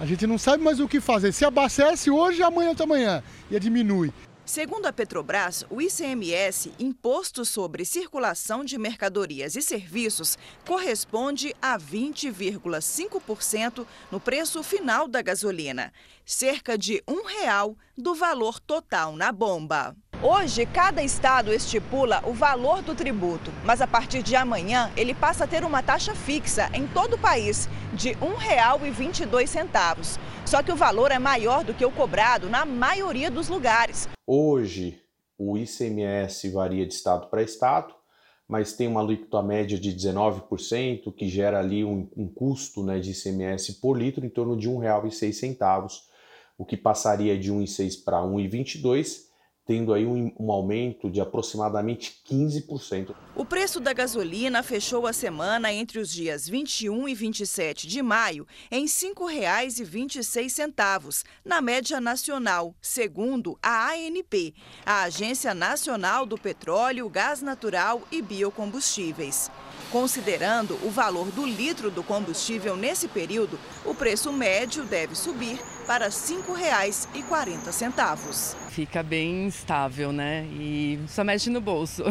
A 0.00 0.04
gente 0.04 0.26
não 0.26 0.36
sabe 0.36 0.62
mais 0.62 0.80
o 0.80 0.88
que 0.88 1.00
fazer. 1.00 1.32
Se 1.32 1.44
abastece 1.44 2.10
hoje, 2.10 2.42
amanhã 2.42 2.74
amanhã. 2.82 3.22
E 3.50 3.58
diminui. 3.60 4.12
Segundo 4.44 4.86
a 4.86 4.92
Petrobras, 4.92 5.64
o 5.70 5.80
ICMS, 5.80 6.72
Imposto 6.76 7.44
sobre 7.44 7.84
Circulação 7.84 8.64
de 8.64 8.76
Mercadorias 8.76 9.54
e 9.54 9.62
Serviços, 9.62 10.36
corresponde 10.66 11.54
a 11.62 11.78
20,5% 11.78 13.86
no 14.10 14.18
preço 14.18 14.60
final 14.64 15.06
da 15.06 15.22
gasolina, 15.22 15.92
cerca 16.26 16.76
de 16.76 17.00
um 17.06 17.24
real 17.24 17.76
do 17.96 18.16
valor 18.16 18.58
total 18.58 19.14
na 19.14 19.30
bomba. 19.30 19.96
Hoje, 20.24 20.64
cada 20.66 21.02
estado 21.02 21.52
estipula 21.52 22.22
o 22.24 22.32
valor 22.32 22.80
do 22.80 22.94
tributo, 22.94 23.50
mas 23.64 23.80
a 23.80 23.88
partir 23.88 24.22
de 24.22 24.36
amanhã 24.36 24.88
ele 24.96 25.14
passa 25.14 25.42
a 25.42 25.46
ter 25.48 25.64
uma 25.64 25.82
taxa 25.82 26.14
fixa 26.14 26.70
em 26.72 26.86
todo 26.86 27.14
o 27.14 27.18
país 27.18 27.68
de 27.92 28.10
R$ 28.10 28.28
1,22. 28.28 30.20
Só 30.46 30.62
que 30.62 30.70
o 30.70 30.76
valor 30.76 31.10
é 31.10 31.18
maior 31.18 31.64
do 31.64 31.74
que 31.74 31.84
o 31.84 31.90
cobrado 31.90 32.48
na 32.48 32.64
maioria 32.64 33.32
dos 33.32 33.48
lugares. 33.48 34.08
Hoje, 34.24 35.00
o 35.36 35.58
ICMS 35.58 36.48
varia 36.50 36.86
de 36.86 36.94
estado 36.94 37.26
para 37.26 37.42
estado, 37.42 37.92
mas 38.46 38.74
tem 38.74 38.86
uma 38.86 39.00
alíquota 39.00 39.42
média 39.42 39.76
de 39.76 39.92
19%, 39.92 41.12
que 41.16 41.28
gera 41.28 41.58
ali 41.58 41.84
um, 41.84 42.08
um 42.16 42.28
custo 42.28 42.84
né, 42.84 43.00
de 43.00 43.10
ICMS 43.10 43.80
por 43.80 43.98
litro 43.98 44.24
em 44.24 44.30
torno 44.30 44.56
de 44.56 44.68
R$ 44.68 44.74
1,06, 44.74 45.58
o 46.56 46.64
que 46.64 46.76
passaria 46.76 47.36
de 47.36 47.52
1,06 47.52 48.04
para 48.04 48.20
R$ 48.20 48.28
1,22 48.28 49.31
tendo 49.72 49.94
aí 49.94 50.04
um, 50.04 50.30
um, 50.38 50.52
aumento 50.52 51.08
de 51.08 51.18
aproximadamente 51.18 52.20
15%. 52.30 53.14
O 53.34 53.42
preço 53.42 53.80
da 53.80 53.94
gasolina 53.94 54.62
fechou 54.62 55.06
a 55.06 55.14
semana 55.14 55.72
entre 55.72 55.98
os 55.98 56.12
dias 56.12 56.46
21 56.46 57.08
e 57.08 57.14
27 57.14 57.88
de 57.88 58.02
maio 58.02 58.46
em 58.70 58.82
R$ 58.82 58.88
5,26, 58.88 61.24
na 61.42 61.62
média 61.62 61.98
nacional, 62.02 62.74
segundo 62.82 63.58
a 63.62 63.92
ANP, 63.92 64.52
a 64.84 65.04
Agência 65.04 65.54
Nacional 65.54 66.26
do 66.26 66.36
Petróleo, 66.36 67.08
Gás 67.08 67.40
Natural 67.40 68.02
e 68.12 68.20
Biocombustíveis. 68.20 69.50
Considerando 69.92 70.74
o 70.86 70.90
valor 70.90 71.30
do 71.32 71.44
litro 71.44 71.90
do 71.90 72.02
combustível 72.02 72.74
nesse 72.74 73.06
período, 73.06 73.58
o 73.84 73.94
preço 73.94 74.32
médio 74.32 74.84
deve 74.84 75.14
subir 75.14 75.60
para 75.86 76.06
R$ 76.06 76.10
5,40. 76.10 78.56
Fica 78.70 79.02
bem 79.02 79.46
estável, 79.46 80.10
né? 80.10 80.46
E 80.46 80.98
só 81.06 81.22
mexe 81.22 81.50
no 81.50 81.60
bolso. 81.60 82.04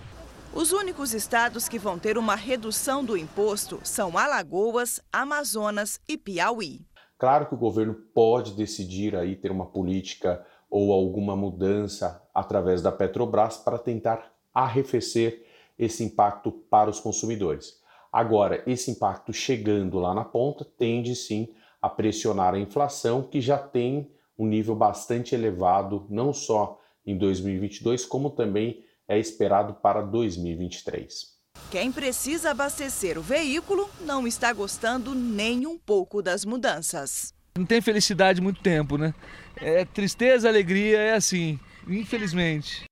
Os 0.54 0.72
únicos 0.72 1.12
estados 1.12 1.68
que 1.68 1.78
vão 1.78 1.98
ter 1.98 2.16
uma 2.16 2.34
redução 2.34 3.04
do 3.04 3.14
imposto 3.14 3.78
são 3.84 4.16
Alagoas, 4.16 4.98
Amazonas 5.12 6.00
e 6.08 6.16
Piauí. 6.16 6.80
Claro 7.18 7.44
que 7.44 7.54
o 7.54 7.58
governo 7.58 7.94
pode 8.14 8.54
decidir 8.54 9.14
aí 9.14 9.36
ter 9.36 9.50
uma 9.50 9.66
política 9.66 10.42
ou 10.70 10.94
alguma 10.94 11.36
mudança 11.36 12.22
através 12.34 12.80
da 12.80 12.90
Petrobras 12.90 13.58
para 13.58 13.78
tentar 13.78 14.32
arrefecer 14.54 15.46
esse 15.78 16.02
impacto 16.02 16.50
para 16.50 16.90
os 16.90 17.00
consumidores. 17.00 17.80
Agora, 18.12 18.62
esse 18.66 18.90
impacto 18.90 19.32
chegando 19.32 19.98
lá 19.98 20.14
na 20.14 20.24
ponta 20.24 20.64
tende 20.64 21.14
sim 21.14 21.48
a 21.80 21.88
pressionar 21.88 22.54
a 22.54 22.58
inflação, 22.58 23.22
que 23.22 23.40
já 23.40 23.58
tem 23.58 24.10
um 24.38 24.46
nível 24.46 24.74
bastante 24.74 25.34
elevado, 25.34 26.06
não 26.08 26.32
só 26.32 26.80
em 27.06 27.16
2022, 27.16 28.04
como 28.06 28.30
também 28.30 28.84
é 29.06 29.18
esperado 29.18 29.74
para 29.74 30.02
2023. 30.02 31.38
Quem 31.70 31.92
precisa 31.92 32.50
abastecer 32.50 33.18
o 33.18 33.22
veículo 33.22 33.88
não 34.00 34.26
está 34.26 34.52
gostando 34.52 35.14
nem 35.14 35.66
um 35.66 35.78
pouco 35.78 36.22
das 36.22 36.44
mudanças. 36.44 37.34
Não 37.56 37.66
tem 37.66 37.80
felicidade 37.80 38.40
muito 38.40 38.62
tempo, 38.62 38.96
né? 38.96 39.12
É 39.56 39.84
tristeza, 39.84 40.48
alegria, 40.48 40.98
é 40.98 41.14
assim, 41.14 41.58
infelizmente. 41.86 42.84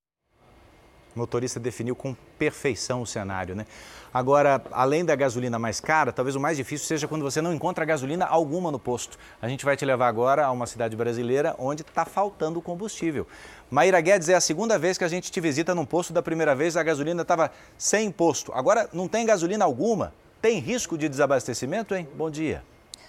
O 1.17 1.19
motorista 1.19 1.59
definiu 1.59 1.97
com 1.97 2.15
perfeição 2.39 3.01
o 3.01 3.07
cenário, 3.07 3.57
né? 3.57 3.65
Agora, 4.13 4.63
além 4.71 5.03
da 5.03 5.17
gasolina 5.17 5.59
mais 5.59 5.81
cara, 5.81 6.13
talvez 6.13 6.37
o 6.37 6.41
mais 6.41 6.59
difícil 6.59 6.87
seja 6.87 7.09
quando 7.09 7.23
você 7.23 7.41
não 7.41 7.55
encontra 7.55 7.87
gasolina 7.87 8.27
alguma 8.27 8.71
no 8.71 8.79
posto. 8.79 9.19
A 9.41 9.49
gente 9.49 9.65
vai 9.65 9.79
te 9.79 9.85
levar 9.87 10.09
agora 10.09 10.45
a 10.45 10.51
uma 10.51 10.67
cidade 10.67 10.95
brasileira 10.95 11.57
onde 11.59 11.81
está 11.81 12.05
faltando 12.05 12.61
combustível. 12.61 13.27
Maíra 13.71 13.99
Guedes 13.99 14.29
é 14.29 14.35
a 14.35 14.41
segunda 14.43 14.79
vez 14.79 14.99
que 14.99 15.05
a 15.05 15.09
gente 15.09 15.33
te 15.33 15.41
visita 15.41 15.75
num 15.75 15.87
posto. 15.87 16.13
Da 16.13 16.21
primeira 16.21 16.55
vez 16.55 16.77
a 16.77 16.83
gasolina 16.83 17.23
estava 17.23 17.51
sem 17.79 18.09
imposto. 18.09 18.53
Agora 18.53 18.87
não 18.93 19.09
tem 19.09 19.25
gasolina 19.25 19.65
alguma. 19.65 20.13
Tem 20.43 20.59
risco 20.59 20.99
de 20.99 21.09
desabastecimento, 21.09 21.95
hein? 21.95 22.07
Bom 22.15 22.31
dia. 22.31 22.63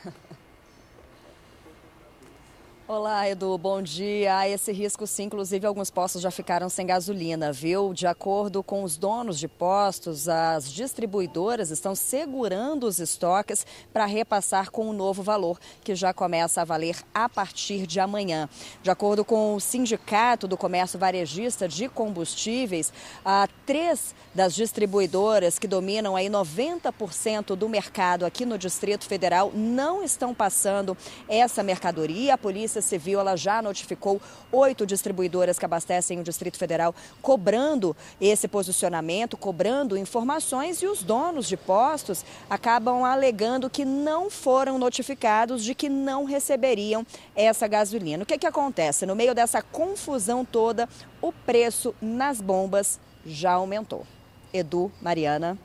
Olá, 2.89 3.29
Edu, 3.29 3.57
bom 3.57 3.81
dia. 3.81 4.47
Esse 4.47 4.71
risco, 4.71 5.05
sim, 5.05 5.23
inclusive 5.23 5.67
alguns 5.67 5.91
postos 5.91 6.21
já 6.21 6.31
ficaram 6.31 6.69
sem 6.69 6.87
gasolina, 6.87 7.51
viu? 7.51 7.93
De 7.93 8.07
acordo 8.07 8.63
com 8.63 8.81
os 8.81 8.95
donos 8.95 9.37
de 9.37 9.45
postos, 9.45 10.29
as 10.29 10.71
distribuidoras 10.71 11.69
estão 11.69 11.93
segurando 11.93 12.87
os 12.87 12.99
estoques 12.99 13.67
para 13.91 14.05
repassar 14.05 14.71
com 14.71 14.85
o 14.85 14.91
um 14.91 14.93
novo 14.93 15.21
valor, 15.21 15.59
que 15.83 15.95
já 15.95 16.13
começa 16.13 16.61
a 16.61 16.63
valer 16.63 16.95
a 17.13 17.27
partir 17.27 17.85
de 17.85 17.99
amanhã. 17.99 18.47
De 18.81 18.89
acordo 18.89 19.25
com 19.25 19.55
o 19.55 19.59
Sindicato 19.59 20.47
do 20.47 20.55
Comércio 20.55 20.97
Varejista 20.97 21.67
de 21.67 21.89
Combustíveis, 21.89 22.93
há 23.25 23.49
três 23.65 24.15
das 24.33 24.55
distribuidoras 24.55 25.59
que 25.59 25.67
dominam 25.67 26.15
aí 26.15 26.29
90% 26.29 27.53
do 27.53 27.67
mercado 27.67 28.25
aqui 28.25 28.45
no 28.45 28.57
Distrito 28.57 29.03
Federal 29.03 29.51
não 29.53 30.01
estão 30.01 30.33
passando 30.33 30.95
essa 31.27 31.61
mercadoria. 31.61 32.35
A 32.35 32.37
polícia 32.37 32.76
Polícia 32.77 32.81
Civil 32.81 33.19
ela 33.19 33.35
já 33.35 33.61
notificou 33.61 34.21
oito 34.51 34.85
distribuidoras 34.85 35.57
que 35.57 35.65
abastecem 35.65 36.19
o 36.19 36.23
Distrito 36.23 36.57
Federal, 36.57 36.93
cobrando 37.21 37.95
esse 38.21 38.47
posicionamento, 38.47 39.35
cobrando 39.35 39.97
informações, 39.97 40.81
e 40.81 40.87
os 40.87 41.01
donos 41.01 41.47
de 41.47 41.57
postos 41.57 42.23
acabam 42.49 43.03
alegando 43.03 43.69
que 43.69 43.83
não 43.83 44.29
foram 44.29 44.77
notificados 44.77 45.63
de 45.63 45.73
que 45.73 45.89
não 45.89 46.23
receberiam 46.23 47.05
essa 47.35 47.67
gasolina. 47.67 48.23
O 48.23 48.25
que, 48.25 48.35
é 48.35 48.37
que 48.37 48.47
acontece? 48.47 49.05
No 49.05 49.15
meio 49.15 49.33
dessa 49.33 49.61
confusão 49.61 50.45
toda, 50.45 50.87
o 51.21 51.31
preço 51.31 51.95
nas 52.01 52.39
bombas 52.39 52.99
já 53.25 53.53
aumentou. 53.53 54.05
Edu, 54.53 54.91
Mariana. 55.01 55.57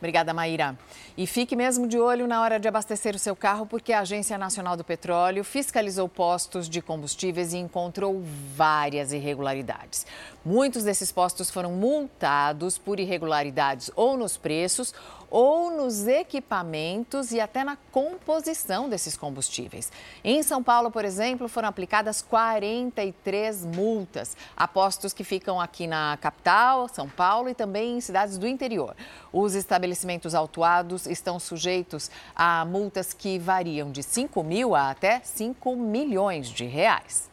Obrigada, 0.00 0.32
Maíra. 0.32 0.78
E 1.14 1.26
fique 1.26 1.54
mesmo 1.54 1.86
de 1.86 1.98
olho 1.98 2.26
na 2.26 2.40
hora 2.40 2.58
de 2.58 2.66
abastecer 2.66 3.14
o 3.14 3.18
seu 3.18 3.36
carro, 3.36 3.66
porque 3.66 3.92
a 3.92 4.00
Agência 4.00 4.38
Nacional 4.38 4.74
do 4.74 4.82
Petróleo 4.82 5.44
fiscalizou 5.44 6.08
postos 6.08 6.70
de 6.70 6.80
combustíveis 6.80 7.52
e 7.52 7.58
encontrou 7.58 8.22
várias 8.56 9.12
irregularidades. 9.12 10.06
Muitos 10.42 10.84
desses 10.84 11.12
postos 11.12 11.50
foram 11.50 11.72
multados 11.72 12.78
por 12.78 12.98
irregularidades 12.98 13.90
ou 13.94 14.16
nos 14.16 14.38
preços 14.38 14.94
ou 15.30 15.70
nos 15.70 16.06
equipamentos 16.06 17.30
e 17.30 17.40
até 17.40 17.62
na 17.62 17.76
composição 17.92 18.88
desses 18.88 19.16
combustíveis. 19.16 19.92
Em 20.24 20.42
São 20.42 20.62
Paulo, 20.62 20.90
por 20.90 21.04
exemplo, 21.04 21.48
foram 21.48 21.68
aplicadas 21.68 22.20
43 22.20 23.64
multas 23.64 24.36
a 24.56 24.66
postos 24.66 25.12
que 25.12 25.22
ficam 25.22 25.60
aqui 25.60 25.86
na 25.86 26.18
capital, 26.20 26.88
São 26.88 27.08
Paulo, 27.08 27.48
e 27.48 27.54
também 27.54 27.96
em 27.96 28.00
cidades 28.00 28.36
do 28.36 28.46
interior. 28.46 28.96
Os 29.32 29.54
estabelecimentos 29.54 30.34
autuados 30.34 31.06
estão 31.06 31.38
sujeitos 31.38 32.10
a 32.34 32.64
multas 32.64 33.12
que 33.12 33.38
variam 33.38 33.92
de 33.92 34.02
5 34.02 34.42
mil 34.42 34.74
a 34.74 34.90
até 34.90 35.20
5 35.22 35.76
milhões 35.76 36.48
de 36.48 36.64
reais. 36.64 37.29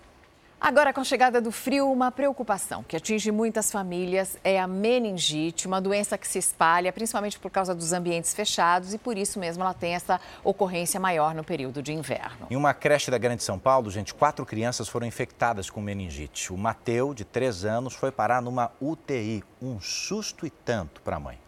Agora, 0.59 0.91
com 0.91 0.99
a 0.99 1.03
chegada 1.03 1.39
do 1.39 1.51
frio, 1.51 1.91
uma 1.91 2.11
preocupação 2.11 2.83
que 2.83 2.97
atinge 2.97 3.31
muitas 3.31 3.71
famílias 3.71 4.37
é 4.43 4.59
a 4.59 4.65
meningite, 4.65 5.67
uma 5.67 5.79
doença 5.79 6.17
que 6.17 6.27
se 6.27 6.39
espalha 6.39 6.91
principalmente 6.91 7.37
por 7.37 7.51
causa 7.51 7.75
dos 7.75 7.93
ambientes 7.93 8.33
fechados 8.33 8.91
e 8.91 8.97
por 8.97 9.19
isso 9.19 9.39
mesmo 9.39 9.63
ela 9.63 9.73
tem 9.73 9.93
essa 9.93 10.19
ocorrência 10.43 10.99
maior 10.99 11.35
no 11.35 11.43
período 11.43 11.81
de 11.83 11.93
inverno. 11.93 12.47
Em 12.49 12.55
uma 12.55 12.73
creche 12.73 13.11
da 13.11 13.19
Grande 13.19 13.43
São 13.43 13.59
Paulo, 13.59 13.91
gente, 13.91 14.15
quatro 14.15 14.43
crianças 14.47 14.89
foram 14.89 15.05
infectadas 15.05 15.69
com 15.69 15.79
meningite. 15.79 16.51
O 16.51 16.57
Mateu, 16.57 17.13
de 17.13 17.23
três 17.23 17.63
anos, 17.63 17.93
foi 17.93 18.11
parar 18.11 18.41
numa 18.41 18.71
UTI. 18.81 19.43
Um 19.61 19.79
susto 19.79 20.45
e 20.45 20.49
tanto 20.49 21.01
para 21.01 21.17
a 21.17 21.19
mãe. 21.19 21.39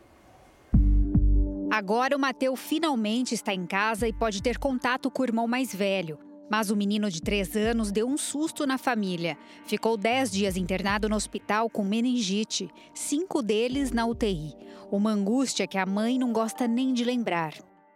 Agora 1.72 2.16
o 2.16 2.20
Mateu 2.20 2.56
finalmente 2.56 3.34
está 3.34 3.54
em 3.54 3.66
casa 3.66 4.08
e 4.08 4.14
pode 4.14 4.42
ter 4.42 4.60
contato 4.60 5.10
com 5.10 5.24
o 5.24 5.26
irmão 5.26 5.48
mais 5.48 5.74
velho. 5.74 6.29
Mas 6.50 6.70
o 6.70 6.76
menino 6.76 7.10
de 7.10 7.22
3 7.22 7.56
anos 7.56 7.92
deu 7.92 8.08
um 8.08 8.18
susto 8.18 8.66
na 8.66 8.78
família. 8.78 9.38
Ficou 9.66 9.96
10 9.96 10.32
dias 10.32 10.58
internado 10.58 11.08
no 11.08 11.16
hospital 11.16 11.70
com 11.70 11.84
meningite, 11.84 12.70
cinco 12.94 13.42
deles 13.42 13.92
na 13.92 14.06
UTI. 14.06 14.56
Uma 14.92 15.12
angústia 15.12 15.68
que 15.68 15.78
a 15.78 15.86
mãe 15.86 16.18
não 16.18 16.34
gosta 16.34 16.68
nem 16.68 16.94
de 16.94 17.04
lembrar. 17.04 17.54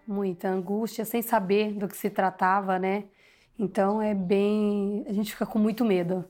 Muita 0.08 0.50
angústia, 0.50 1.06
sem 1.06 1.22
saber 1.22 1.74
do 1.74 1.88
que 1.88 1.98
se 1.98 2.10
tratava, 2.10 2.78
né? 2.78 3.06
Então 3.58 4.02
é 4.02 4.14
bem. 4.14 5.04
A 5.08 5.14
gente 5.14 5.32
fica 5.32 5.46
com 5.46 5.58
muito 5.58 5.84
medo. 5.86 6.26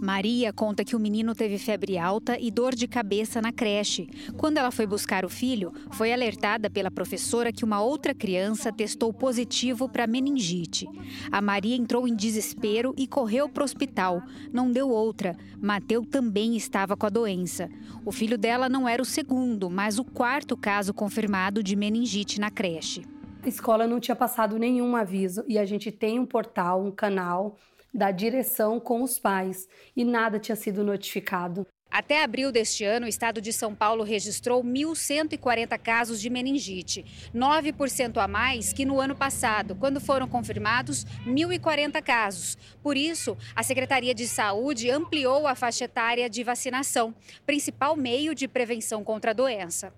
Maria 0.00 0.52
conta 0.52 0.84
que 0.84 0.94
o 0.94 1.00
menino 1.00 1.34
teve 1.34 1.58
febre 1.58 1.96
alta 1.96 2.38
e 2.38 2.50
dor 2.50 2.74
de 2.74 2.86
cabeça 2.86 3.40
na 3.40 3.50
creche. 3.50 4.08
Quando 4.36 4.58
ela 4.58 4.70
foi 4.70 4.86
buscar 4.86 5.24
o 5.24 5.28
filho, 5.28 5.72
foi 5.92 6.12
alertada 6.12 6.68
pela 6.68 6.90
professora 6.90 7.50
que 7.50 7.64
uma 7.64 7.80
outra 7.80 8.14
criança 8.14 8.72
testou 8.72 9.12
positivo 9.12 9.88
para 9.88 10.06
meningite. 10.06 10.86
A 11.32 11.40
Maria 11.40 11.74
entrou 11.74 12.06
em 12.06 12.14
desespero 12.14 12.94
e 12.96 13.06
correu 13.06 13.48
para 13.48 13.62
o 13.62 13.64
hospital. 13.64 14.22
Não 14.52 14.70
deu 14.70 14.90
outra. 14.90 15.34
Mateu 15.60 16.04
também 16.04 16.56
estava 16.56 16.96
com 16.96 17.06
a 17.06 17.10
doença. 17.10 17.68
O 18.04 18.12
filho 18.12 18.36
dela 18.36 18.68
não 18.68 18.88
era 18.88 19.00
o 19.00 19.06
segundo, 19.06 19.70
mas 19.70 19.98
o 19.98 20.04
quarto 20.04 20.56
caso 20.56 20.92
confirmado 20.92 21.62
de 21.62 21.74
meningite 21.74 22.38
na 22.38 22.50
creche. 22.50 23.02
A 23.42 23.48
escola 23.48 23.86
não 23.86 24.00
tinha 24.00 24.16
passado 24.16 24.58
nenhum 24.58 24.96
aviso 24.96 25.44
e 25.48 25.58
a 25.58 25.64
gente 25.64 25.90
tem 25.90 26.18
um 26.18 26.26
portal, 26.26 26.84
um 26.84 26.90
canal 26.90 27.56
da 27.92 28.10
direção 28.10 28.78
com 28.78 29.02
os 29.02 29.18
pais 29.18 29.68
e 29.96 30.04
nada 30.04 30.38
tinha 30.38 30.56
sido 30.56 30.84
notificado. 30.84 31.66
Até 31.90 32.22
abril 32.22 32.52
deste 32.52 32.84
ano, 32.84 33.06
o 33.06 33.08
estado 33.08 33.40
de 33.40 33.52
São 33.52 33.74
Paulo 33.74 34.02
registrou 34.02 34.62
1.140 34.62 35.78
casos 35.78 36.20
de 36.20 36.28
meningite, 36.28 37.04
9% 37.34 38.18
a 38.18 38.28
mais 38.28 38.72
que 38.72 38.84
no 38.84 39.00
ano 39.00 39.14
passado, 39.14 39.74
quando 39.74 40.00
foram 40.00 40.28
confirmados 40.28 41.04
1.040 41.24 42.02
casos. 42.02 42.58
Por 42.82 42.96
isso, 42.96 43.36
a 43.54 43.62
Secretaria 43.62 44.14
de 44.14 44.26
Saúde 44.26 44.90
ampliou 44.90 45.46
a 45.46 45.54
faixa 45.54 45.84
etária 45.84 46.28
de 46.28 46.42
vacinação, 46.42 47.14
principal 47.46 47.96
meio 47.96 48.34
de 48.34 48.46
prevenção 48.46 49.02
contra 49.02 49.30
a 49.30 49.34
doença. 49.34 49.92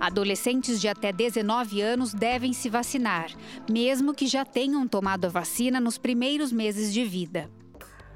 Adolescentes 0.00 0.80
de 0.80 0.88
até 0.88 1.12
19 1.12 1.80
anos 1.80 2.12
devem 2.12 2.52
se 2.52 2.68
vacinar, 2.68 3.30
mesmo 3.70 4.14
que 4.14 4.26
já 4.26 4.44
tenham 4.44 4.86
tomado 4.86 5.26
a 5.26 5.28
vacina 5.28 5.80
nos 5.80 5.98
primeiros 5.98 6.52
meses 6.52 6.92
de 6.92 7.04
vida. 7.04 7.50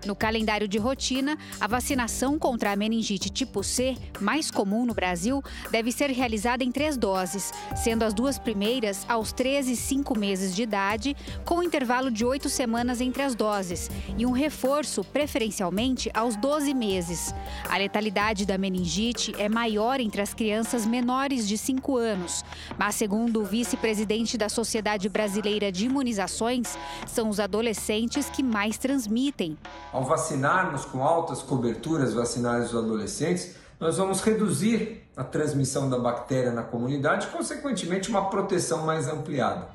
No 0.06 0.14
calendário 0.14 0.68
de 0.68 0.78
rotina, 0.78 1.36
a 1.60 1.66
vacinação 1.66 2.38
contra 2.38 2.72
a 2.72 2.76
meningite 2.76 3.28
tipo 3.28 3.64
C, 3.64 3.96
mais 4.20 4.50
comum 4.50 4.86
no 4.86 4.94
Brasil, 4.94 5.42
deve 5.70 5.90
ser 5.90 6.10
realizada 6.10 6.62
em 6.62 6.70
três 6.70 6.96
doses, 6.96 7.52
sendo 7.76 8.04
as 8.04 8.14
duas 8.14 8.38
primeiras 8.38 9.04
aos 9.08 9.32
13 9.32 9.72
e 9.72 9.76
5 9.76 10.16
meses 10.16 10.54
de 10.54 10.62
idade, 10.62 11.16
com 11.44 11.62
intervalo 11.62 12.10
de 12.10 12.24
oito 12.24 12.48
semanas 12.48 13.00
entre 13.00 13.22
as 13.22 13.34
doses, 13.34 13.90
e 14.16 14.24
um 14.24 14.30
reforço, 14.30 15.02
preferencialmente, 15.02 16.10
aos 16.14 16.36
12 16.36 16.72
meses. 16.74 17.34
A 17.68 17.76
letalidade 17.76 18.46
da 18.46 18.56
meningite 18.56 19.34
é 19.36 19.48
maior 19.48 20.00
entre 20.00 20.22
as 20.22 20.32
crianças 20.32 20.86
menores 20.86 21.46
de 21.46 21.58
5 21.58 21.96
anos, 21.96 22.44
mas, 22.78 22.94
segundo 22.94 23.40
o 23.40 23.44
vice-presidente 23.44 24.38
da 24.38 24.48
Sociedade 24.48 25.08
Brasileira 25.08 25.72
de 25.72 25.86
Imunizações, 25.86 26.78
são 27.06 27.28
os 27.28 27.40
adolescentes 27.40 28.30
que 28.30 28.42
mais 28.42 28.78
transmitem. 28.78 29.58
Ao 29.92 30.04
vacinarmos 30.04 30.84
com 30.84 31.02
altas 31.02 31.42
coberturas 31.42 32.12
vacinais 32.12 32.70
dos 32.70 32.84
adolescentes, 32.84 33.54
nós 33.80 33.96
vamos 33.96 34.20
reduzir 34.20 35.08
a 35.16 35.24
transmissão 35.24 35.88
da 35.88 35.98
bactéria 35.98 36.52
na 36.52 36.62
comunidade 36.62 37.26
e, 37.26 37.30
consequentemente, 37.30 38.10
uma 38.10 38.28
proteção 38.28 38.84
mais 38.84 39.08
ampliada. 39.08 39.68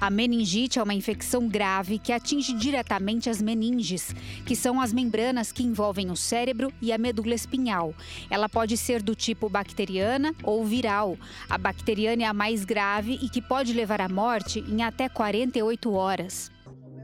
A 0.00 0.08
meningite 0.08 0.78
é 0.78 0.82
uma 0.82 0.94
infecção 0.94 1.46
grave 1.46 1.98
que 1.98 2.10
atinge 2.10 2.54
diretamente 2.54 3.28
as 3.28 3.42
meninges, 3.42 4.14
que 4.46 4.56
são 4.56 4.80
as 4.80 4.94
membranas 4.94 5.52
que 5.52 5.62
envolvem 5.62 6.10
o 6.10 6.16
cérebro 6.16 6.72
e 6.80 6.90
a 6.90 6.96
medula 6.96 7.34
espinhal. 7.34 7.94
Ela 8.30 8.48
pode 8.48 8.78
ser 8.78 9.02
do 9.02 9.14
tipo 9.14 9.50
bacteriana 9.50 10.34
ou 10.42 10.64
viral. 10.64 11.18
A 11.50 11.58
bacteriana 11.58 12.22
é 12.22 12.26
a 12.26 12.32
mais 12.32 12.64
grave 12.64 13.18
e 13.20 13.28
que 13.28 13.42
pode 13.42 13.74
levar 13.74 14.00
à 14.00 14.08
morte 14.08 14.64
em 14.66 14.82
até 14.82 15.06
48 15.06 15.92
horas. 15.92 16.50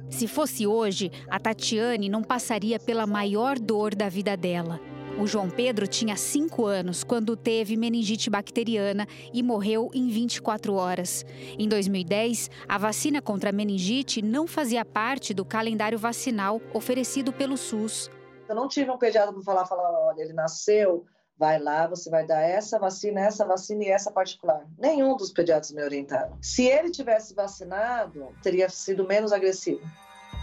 Se 0.08 0.26
fosse 0.26 0.66
hoje, 0.66 1.10
a 1.28 1.38
Tatiane 1.38 2.08
não 2.08 2.22
passaria 2.22 2.78
pela 2.78 3.06
maior 3.06 3.58
dor 3.58 3.94
da 3.94 4.08
vida 4.08 4.36
dela. 4.36 4.80
O 5.18 5.26
João 5.26 5.48
Pedro 5.48 5.86
tinha 5.86 6.14
5 6.14 6.66
anos 6.66 7.02
quando 7.02 7.36
teve 7.36 7.74
meningite 7.74 8.28
bacteriana 8.28 9.06
e 9.32 9.42
morreu 9.42 9.90
em 9.94 10.08
24 10.08 10.74
horas. 10.74 11.24
Em 11.58 11.66
2010, 11.66 12.50
a 12.68 12.76
vacina 12.76 13.22
contra 13.22 13.48
a 13.48 13.52
meningite 13.52 14.20
não 14.20 14.46
fazia 14.46 14.84
parte 14.84 15.32
do 15.32 15.44
calendário 15.44 15.98
vacinal 15.98 16.60
oferecido 16.74 17.32
pelo 17.32 17.56
SUS. 17.56 18.10
Eu 18.46 18.54
não 18.54 18.68
tive 18.68 18.90
um 18.90 18.98
pediatra 18.98 19.32
para 19.32 19.42
falar, 19.42 19.64
falar, 19.64 19.90
olha, 20.06 20.20
ele 20.20 20.34
nasceu, 20.34 21.06
vai 21.38 21.58
lá, 21.58 21.86
você 21.86 22.08
vai 22.08 22.26
dar 22.26 22.40
essa 22.40 22.78
vacina, 22.78 23.20
essa 23.20 23.44
vacina 23.44 23.84
e 23.84 23.88
essa 23.88 24.10
particular. 24.10 24.66
Nenhum 24.78 25.16
dos 25.16 25.30
pediatras 25.30 25.72
me 25.72 25.82
orientaram. 25.82 26.36
Se 26.40 26.64
ele 26.64 26.90
tivesse 26.90 27.34
vacinado, 27.34 28.28
teria 28.42 28.68
sido 28.68 29.06
menos 29.06 29.32
agressivo. 29.32 29.80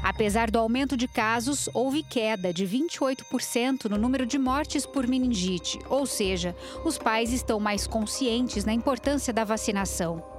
Apesar 0.04 0.52
do 0.52 0.60
aumento 0.60 0.98
de 0.98 1.08
casos, 1.08 1.70
houve 1.74 2.04
queda 2.04 2.54
de 2.54 2.68
28% 2.68 3.86
no 3.86 3.98
número 3.98 4.26
de 4.26 4.38
mortes 4.38 4.86
por 4.86 5.08
meningite, 5.08 5.80
ou 5.90 6.06
seja, 6.06 6.54
os 6.84 6.98
pais 6.98 7.32
estão 7.32 7.58
mais 7.58 7.88
conscientes 7.88 8.66
na 8.66 8.74
importância 8.74 9.32
da 9.32 9.46
vacinação. 9.46 10.33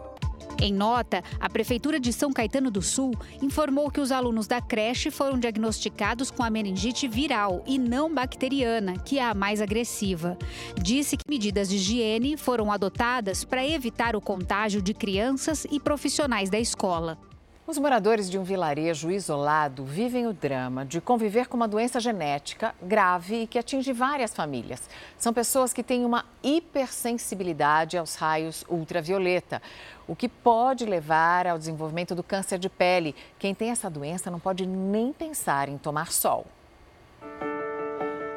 Em 0.65 0.73
nota, 0.73 1.23
a 1.39 1.51
Prefeitura 1.51 2.01
de 2.01 2.11
São 2.11 2.33
Caetano 2.33 2.71
do 2.71 2.81
Sul 2.81 3.13
informou 3.43 3.91
que 3.91 4.01
os 4.01 4.11
alunos 4.11 4.47
da 4.47 4.63
creche 4.63 5.11
foram 5.11 5.39
diagnosticados 5.39 6.31
com 6.31 6.43
a 6.43 6.49
meningite 6.49 7.07
viral 7.07 7.63
e 7.67 7.79
não 7.79 8.15
bacteriana, 8.15 8.97
que 8.97 9.19
é 9.19 9.25
a 9.27 9.35
mais 9.35 9.61
agressiva. 9.61 10.39
Disse 10.83 11.19
que 11.19 11.25
medidas 11.29 11.69
de 11.69 11.77
higiene 11.77 12.39
foram 12.39 12.73
adotadas 12.73 13.45
para 13.45 13.63
evitar 13.63 14.17
o 14.17 14.23
contágio 14.23 14.81
de 14.81 14.95
crianças 14.95 15.67
e 15.71 15.79
profissionais 15.79 16.49
da 16.49 16.59
escola. 16.59 17.19
Os 17.67 17.79
moradores 17.79 18.31
de 18.31 18.39
um 18.39 18.45
vilarejo 18.45 19.11
isolado 19.11 19.87
vivem 19.87 20.27
o 20.27 20.35
drama 20.35 20.85
de 20.85 21.01
conviver 21.01 21.49
com 21.49 21.57
uma 21.57 21.67
doença 21.67 21.99
genética 21.99 22.75
grave 22.83 23.43
e 23.43 23.47
que 23.47 23.59
atinge 23.59 23.91
várias 23.91 24.35
famílias. 24.35 24.83
São 25.17 25.33
pessoas 25.33 25.73
que 25.73 25.83
têm 25.83 26.05
uma 26.05 26.27
hipersensibilidade 26.43 27.97
aos 27.97 28.17
raios 28.17 28.67
ultravioleta, 28.69 29.63
o 30.07 30.15
que 30.15 30.29
pode 30.29 30.85
levar 30.85 31.47
ao 31.47 31.57
desenvolvimento 31.57 32.15
do 32.15 32.23
câncer 32.23 32.59
de 32.59 32.69
pele. 32.69 33.15
Quem 33.39 33.55
tem 33.55 33.71
essa 33.71 33.89
doença 33.89 34.31
não 34.31 34.39
pode 34.39 34.67
nem 34.67 35.11
pensar 35.11 35.67
em 35.67 35.79
tomar 35.79 36.13
sol. 36.13 36.47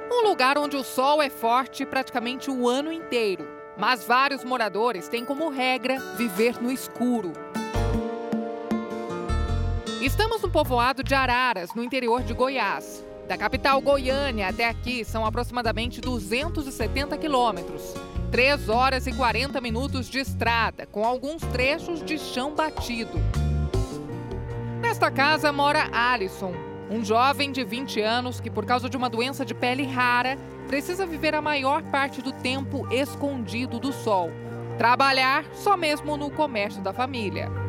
Um 0.09 0.25
lugar 0.25 0.57
onde 0.57 0.77
o 0.77 0.85
sol 0.85 1.21
é 1.21 1.29
forte 1.29 1.85
praticamente 1.85 2.49
o 2.49 2.65
ano 2.65 2.93
inteiro, 2.93 3.45
mas 3.77 4.05
vários 4.05 4.45
moradores 4.45 5.09
têm 5.09 5.25
como 5.25 5.49
regra 5.49 5.99
viver 6.15 6.61
no 6.61 6.71
escuro. 6.71 7.33
Estamos 10.01 10.43
no 10.43 10.49
povoado 10.49 11.03
de 11.03 11.15
Araras, 11.15 11.73
no 11.73 11.83
interior 11.83 12.21
de 12.21 12.31
Goiás. 12.31 13.03
Da 13.27 13.35
capital 13.35 13.81
Goiânia 13.81 14.47
até 14.47 14.69
aqui 14.69 15.03
são 15.03 15.25
aproximadamente 15.25 15.99
270 15.99 17.17
quilômetros. 17.17 17.95
3 18.31 18.69
horas 18.69 19.07
e 19.07 19.11
40 19.11 19.59
minutos 19.59 20.07
de 20.07 20.19
estrada, 20.19 20.85
com 20.85 21.03
alguns 21.03 21.41
trechos 21.41 22.03
de 22.05 22.19
chão 22.19 22.53
batido. 22.53 23.17
Nesta 24.79 25.09
casa 25.09 25.51
mora 25.51 25.89
Alisson, 25.91 26.53
um 26.91 27.03
jovem 27.03 27.51
de 27.51 27.63
20 27.63 27.99
anos 27.99 28.39
que, 28.39 28.51
por 28.51 28.67
causa 28.67 28.87
de 28.87 28.95
uma 28.95 29.09
doença 29.09 29.43
de 29.43 29.55
pele 29.55 29.85
rara, 29.85 30.37
precisa 30.67 31.07
viver 31.07 31.33
a 31.33 31.41
maior 31.41 31.81
parte 31.81 32.21
do 32.21 32.31
tempo 32.31 32.87
escondido 32.93 33.79
do 33.79 33.91
sol. 33.91 34.29
Trabalhar 34.77 35.43
só 35.53 35.75
mesmo 35.75 36.15
no 36.15 36.29
comércio 36.29 36.83
da 36.83 36.93
família. 36.93 37.66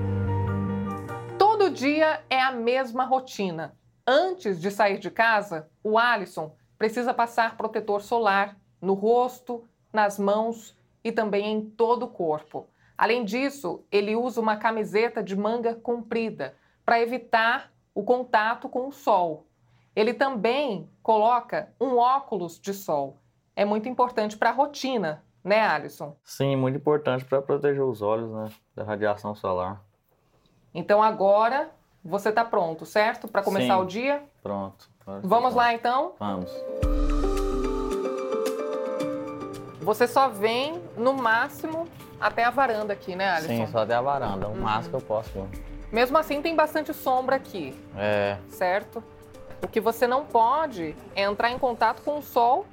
Todo 1.69 1.77
dia 1.77 2.23
é 2.31 2.41
a 2.41 2.51
mesma 2.51 3.05
rotina. 3.05 3.77
Antes 4.07 4.59
de 4.59 4.71
sair 4.71 4.99
de 4.99 5.11
casa, 5.11 5.69
o 5.85 5.99
Alisson 5.99 6.57
precisa 6.79 7.13
passar 7.13 7.59
protetor 7.59 8.01
solar 8.01 8.57
no 8.81 8.95
rosto, 8.95 9.69
nas 9.93 10.19
mãos 10.19 10.75
e 11.05 11.13
também 11.13 11.53
em 11.53 11.61
todo 11.61 12.05
o 12.05 12.09
corpo. 12.09 12.67
Além 12.97 13.23
disso, 13.23 13.85
ele 13.93 14.17
usa 14.17 14.41
uma 14.41 14.57
camiseta 14.57 15.23
de 15.23 15.37
manga 15.37 15.75
comprida 15.75 16.55
para 16.87 17.03
evitar 17.03 17.71
o 17.95 18.03
contato 18.03 18.67
com 18.67 18.89
o 18.89 18.93
sol. 18.93 19.47
Ele 19.95 20.15
também 20.15 20.89
coloca 21.03 21.71
um 21.79 21.99
óculos 21.99 22.59
de 22.59 22.73
sol. 22.73 23.19
É 23.55 23.67
muito 23.67 23.91
importante 23.91 24.39
para 24.39 24.49
a 24.49 24.55
rotina, 24.55 25.23
né, 25.45 25.61
Alisson? 25.61 26.17
Sim, 26.25 26.57
muito 26.57 26.79
importante 26.79 27.27
para 27.27 27.43
proteger 27.43 27.83
os 27.83 28.01
olhos 28.01 28.33
né, 28.33 28.49
da 28.75 28.85
radiação 28.85 29.35
solar. 29.35 29.87
Então 30.75 31.03
agora 31.03 31.71
você 32.05 32.29
está 32.29 32.45
pronto, 32.45 32.87
certo? 32.87 33.27
Para 33.29 33.43
começar 33.43 33.77
Sim, 33.77 33.83
o 33.83 33.85
dia? 33.87 34.23
Pronto. 34.43 34.89
Vamos 35.23 35.55
lá 35.55 35.73
então? 35.73 36.13
Vamos. 36.19 36.51
Você 39.81 40.07
só 40.07 40.29
vem 40.29 40.81
no 40.97 41.15
máximo 41.15 41.89
até 42.21 42.45
a 42.45 42.51
varanda 42.51 42.93
aqui, 42.93 43.17
né, 43.17 43.31
Alisson? 43.31 43.67
Sim, 43.67 43.73
só 43.73 43.79
até 43.79 43.95
a 43.95 44.03
varanda. 44.03 44.47
O 44.49 44.51
Uhum. 44.53 44.61
máximo 44.61 44.91
que 44.99 45.03
eu 45.05 45.07
posso. 45.07 45.49
Mesmo 45.91 46.19
assim, 46.19 46.43
tem 46.43 46.55
bastante 46.55 46.93
sombra 46.93 47.37
aqui, 47.37 47.75
É. 47.97 48.37
certo? 48.51 49.03
O 49.63 49.67
que 49.67 49.81
você 49.81 50.07
não 50.07 50.25
pode 50.25 50.95
é 51.17 51.23
entrar 51.23 51.51
em 51.51 51.59
contato 51.59 52.03
com 52.03 52.19
o 52.19 52.23
sol 52.23 52.67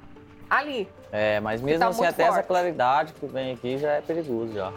ali. 0.50 0.88
É, 1.10 1.40
mas 1.40 1.62
mesmo 1.62 1.80
tá 1.80 1.88
assim, 1.88 2.04
até 2.04 2.24
essa 2.24 2.34
forte. 2.34 2.46
claridade 2.46 3.12
que 3.14 3.26
vem 3.26 3.52
aqui 3.54 3.78
já 3.78 3.92
é 3.92 4.00
perigoso 4.02 4.52
já. 4.52 4.70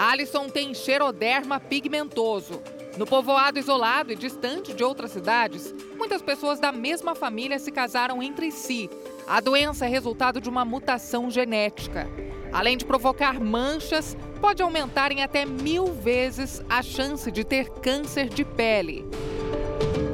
Alisson 0.00 0.48
tem 0.48 0.72
xeroderma 0.72 1.60
pigmentoso. 1.60 2.62
No 2.96 3.06
povoado 3.06 3.58
isolado 3.58 4.10
e 4.10 4.16
distante 4.16 4.72
de 4.72 4.82
outras 4.82 5.10
cidades, 5.10 5.74
muitas 5.94 6.22
pessoas 6.22 6.58
da 6.58 6.72
mesma 6.72 7.14
família 7.14 7.58
se 7.58 7.70
casaram 7.70 8.22
entre 8.22 8.50
si. 8.50 8.88
A 9.28 9.40
doença 9.40 9.84
é 9.84 9.88
resultado 9.90 10.40
de 10.40 10.48
uma 10.48 10.64
mutação 10.64 11.30
genética. 11.30 12.08
Além 12.50 12.78
de 12.78 12.86
provocar 12.86 13.38
manchas, 13.38 14.16
pode 14.40 14.62
aumentar 14.62 15.12
em 15.12 15.22
até 15.22 15.44
mil 15.44 15.92
vezes 15.92 16.62
a 16.66 16.80
chance 16.80 17.30
de 17.30 17.44
ter 17.44 17.68
câncer 17.68 18.30
de 18.30 18.42
pele. 18.42 19.06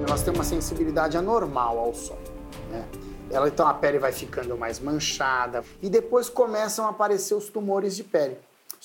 elas 0.04 0.20
têm 0.20 0.34
uma 0.34 0.42
sensibilidade 0.42 1.16
anormal 1.16 1.78
ao 1.78 1.94
sol. 1.94 2.18
Né? 2.72 2.84
Ela, 3.30 3.46
então 3.46 3.68
a 3.68 3.74
pele 3.74 4.00
vai 4.00 4.10
ficando 4.10 4.58
mais 4.58 4.80
manchada 4.80 5.62
e 5.80 5.88
depois 5.88 6.28
começam 6.28 6.86
a 6.86 6.88
aparecer 6.88 7.34
os 7.34 7.48
tumores 7.48 7.94
de 7.94 8.02
pele. 8.02 8.36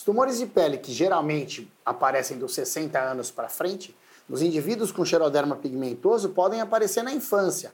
Os 0.02 0.06
tumores 0.06 0.40
de 0.40 0.48
pele 0.48 0.80
que 0.80 0.92
geralmente 0.92 1.72
aparecem 1.86 2.36
dos 2.36 2.56
60 2.56 3.00
anos 3.00 3.30
para 3.30 3.48
frente, 3.48 3.96
nos 4.28 4.42
indivíduos 4.42 4.92
com 4.92 5.06
xeroderma 5.06 5.56
pigmentoso 5.56 6.30
podem 6.30 6.60
aparecer 6.60 7.04
na 7.04 7.14
infância. 7.14 7.72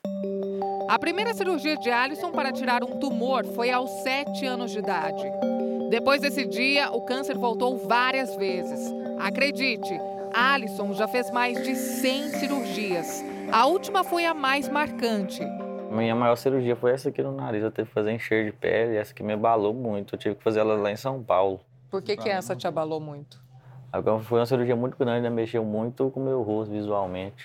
A 0.89 0.99
primeira 0.99 1.33
cirurgia 1.33 1.77
de 1.77 1.89
Alisson 1.89 2.33
para 2.33 2.51
tirar 2.51 2.83
um 2.83 2.99
tumor 2.99 3.45
foi 3.55 3.71
aos 3.71 3.89
7 4.03 4.45
anos 4.45 4.71
de 4.71 4.79
idade. 4.79 5.23
Depois 5.89 6.19
desse 6.19 6.43
dia, 6.43 6.91
o 6.91 6.99
câncer 7.05 7.37
voltou 7.37 7.77
várias 7.87 8.35
vezes. 8.35 8.93
Acredite, 9.19 9.97
Alisson 10.33 10.91
já 10.95 11.07
fez 11.07 11.31
mais 11.31 11.63
de 11.63 11.77
100 11.77 12.29
cirurgias. 12.39 13.23
A 13.53 13.67
última 13.67 14.03
foi 14.03 14.25
a 14.25 14.33
mais 14.33 14.67
marcante. 14.67 15.39
Minha 15.89 16.13
maior 16.13 16.35
cirurgia 16.35 16.75
foi 16.75 16.91
essa 16.91 17.07
aqui 17.07 17.23
no 17.23 17.31
nariz. 17.31 17.63
Eu 17.63 17.71
tive 17.71 17.87
que 17.87 17.93
fazer 17.93 18.11
encher 18.11 18.43
de 18.43 18.51
pele, 18.51 18.97
essa 18.97 19.13
que 19.13 19.23
me 19.23 19.31
abalou 19.31 19.73
muito. 19.73 20.15
Eu 20.15 20.19
tive 20.19 20.35
que 20.35 20.43
fazer 20.43 20.59
ela 20.59 20.75
lá 20.75 20.91
em 20.91 20.97
São 20.97 21.23
Paulo. 21.23 21.61
Por 21.89 22.01
que, 22.01 22.17
que 22.17 22.29
essa 22.29 22.55
te 22.55 22.67
abalou 22.67 22.99
muito? 22.99 23.41
Agora 23.91 24.19
foi 24.19 24.39
uma 24.39 24.45
cirurgia 24.45 24.75
muito 24.75 24.97
grande, 24.97 25.21
né? 25.21 25.29
mexeu 25.29 25.63
muito 25.63 26.09
com 26.11 26.19
o 26.19 26.23
meu 26.23 26.41
rosto 26.41 26.71
visualmente. 26.71 27.43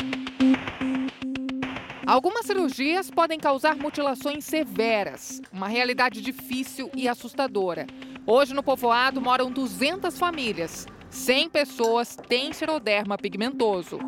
Algumas 2.04 2.44
cirurgias 2.44 3.10
podem 3.10 3.38
causar 3.38 3.76
mutilações 3.76 4.44
severas, 4.44 5.40
uma 5.52 5.68
realidade 5.68 6.20
difícil 6.20 6.90
e 6.96 7.08
assustadora. 7.08 7.86
Hoje, 8.26 8.52
no 8.52 8.62
povoado, 8.62 9.20
moram 9.20 9.50
200 9.50 10.18
famílias. 10.18 10.86
100 11.08 11.48
pessoas 11.50 12.16
têm 12.28 12.52
xeroderma 12.52 13.16
pigmentoso. 13.16 13.98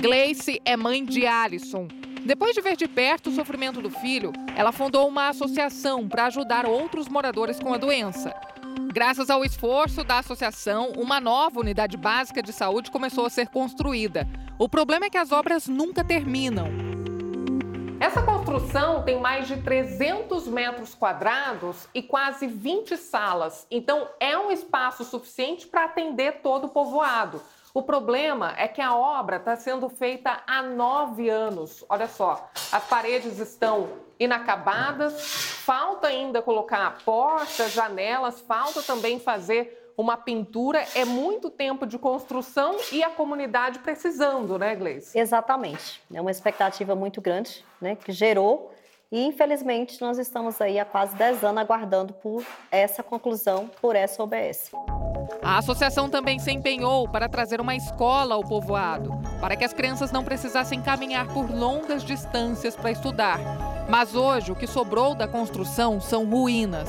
Gleice 0.00 0.60
é 0.64 0.76
mãe 0.76 1.04
de 1.04 1.26
Alison. 1.26 1.86
Depois 2.24 2.54
de 2.54 2.60
ver 2.60 2.76
de 2.76 2.88
perto 2.88 3.30
o 3.30 3.32
sofrimento 3.32 3.80
do 3.80 3.90
filho, 3.90 4.32
ela 4.56 4.72
fundou 4.72 5.06
uma 5.06 5.28
associação 5.28 6.08
para 6.08 6.26
ajudar 6.26 6.66
outros 6.66 7.08
moradores 7.08 7.60
com 7.60 7.72
a 7.72 7.78
doença. 7.78 8.34
Graças 8.96 9.28
ao 9.28 9.44
esforço 9.44 10.02
da 10.02 10.20
associação, 10.20 10.92
uma 10.96 11.20
nova 11.20 11.60
unidade 11.60 11.98
básica 11.98 12.42
de 12.42 12.50
saúde 12.50 12.90
começou 12.90 13.26
a 13.26 13.28
ser 13.28 13.48
construída. 13.48 14.26
O 14.58 14.70
problema 14.70 15.04
é 15.04 15.10
que 15.10 15.18
as 15.18 15.32
obras 15.32 15.68
nunca 15.68 16.02
terminam. 16.02 16.68
Essa 18.00 18.22
construção 18.22 19.02
tem 19.02 19.20
mais 19.20 19.46
de 19.48 19.60
300 19.60 20.48
metros 20.48 20.94
quadrados 20.94 21.86
e 21.94 22.02
quase 22.02 22.46
20 22.46 22.96
salas, 22.96 23.66
então 23.70 24.08
é 24.18 24.38
um 24.38 24.50
espaço 24.50 25.04
suficiente 25.04 25.66
para 25.66 25.84
atender 25.84 26.40
todo 26.40 26.64
o 26.64 26.70
povoado. 26.70 27.42
O 27.76 27.82
problema 27.82 28.54
é 28.56 28.66
que 28.66 28.80
a 28.80 28.96
obra 28.96 29.36
está 29.36 29.54
sendo 29.54 29.90
feita 29.90 30.42
há 30.46 30.62
nove 30.62 31.28
anos. 31.28 31.84
Olha 31.90 32.08
só, 32.08 32.48
as 32.72 32.82
paredes 32.88 33.38
estão 33.38 33.90
inacabadas, 34.18 35.20
falta 35.62 36.06
ainda 36.06 36.40
colocar 36.40 36.96
portas, 37.04 37.74
janelas, 37.74 38.40
falta 38.40 38.82
também 38.82 39.20
fazer 39.20 39.92
uma 39.94 40.16
pintura. 40.16 40.86
É 40.94 41.04
muito 41.04 41.50
tempo 41.50 41.86
de 41.86 41.98
construção 41.98 42.76
e 42.90 43.02
a 43.02 43.10
comunidade 43.10 43.80
precisando, 43.80 44.58
né, 44.58 44.74
Gleice? 44.74 45.18
Exatamente. 45.18 46.02
É 46.10 46.18
uma 46.18 46.30
expectativa 46.30 46.94
muito 46.94 47.20
grande, 47.20 47.62
né, 47.78 47.94
que 47.94 48.10
gerou 48.10 48.72
e 49.12 49.22
infelizmente 49.22 50.00
nós 50.00 50.16
estamos 50.16 50.62
aí 50.62 50.80
há 50.80 50.84
quase 50.86 51.14
10 51.14 51.44
anos 51.44 51.60
aguardando 51.60 52.14
por 52.14 52.42
essa 52.70 53.02
conclusão, 53.02 53.68
por 53.82 53.94
essa 53.94 54.22
OBS. 54.22 54.72
A 55.42 55.58
associação 55.58 56.08
também 56.08 56.38
se 56.38 56.50
empenhou 56.50 57.08
para 57.08 57.28
trazer 57.28 57.60
uma 57.60 57.74
escola 57.74 58.34
ao 58.34 58.42
povoado, 58.42 59.10
para 59.40 59.56
que 59.56 59.64
as 59.64 59.72
crianças 59.72 60.10
não 60.10 60.24
precisassem 60.24 60.80
caminhar 60.80 61.26
por 61.28 61.50
longas 61.50 62.02
distâncias 62.02 62.74
para 62.74 62.90
estudar. 62.90 63.38
Mas 63.88 64.14
hoje 64.14 64.50
o 64.50 64.56
que 64.56 64.66
sobrou 64.66 65.14
da 65.14 65.28
construção 65.28 66.00
são 66.00 66.24
ruínas. 66.24 66.88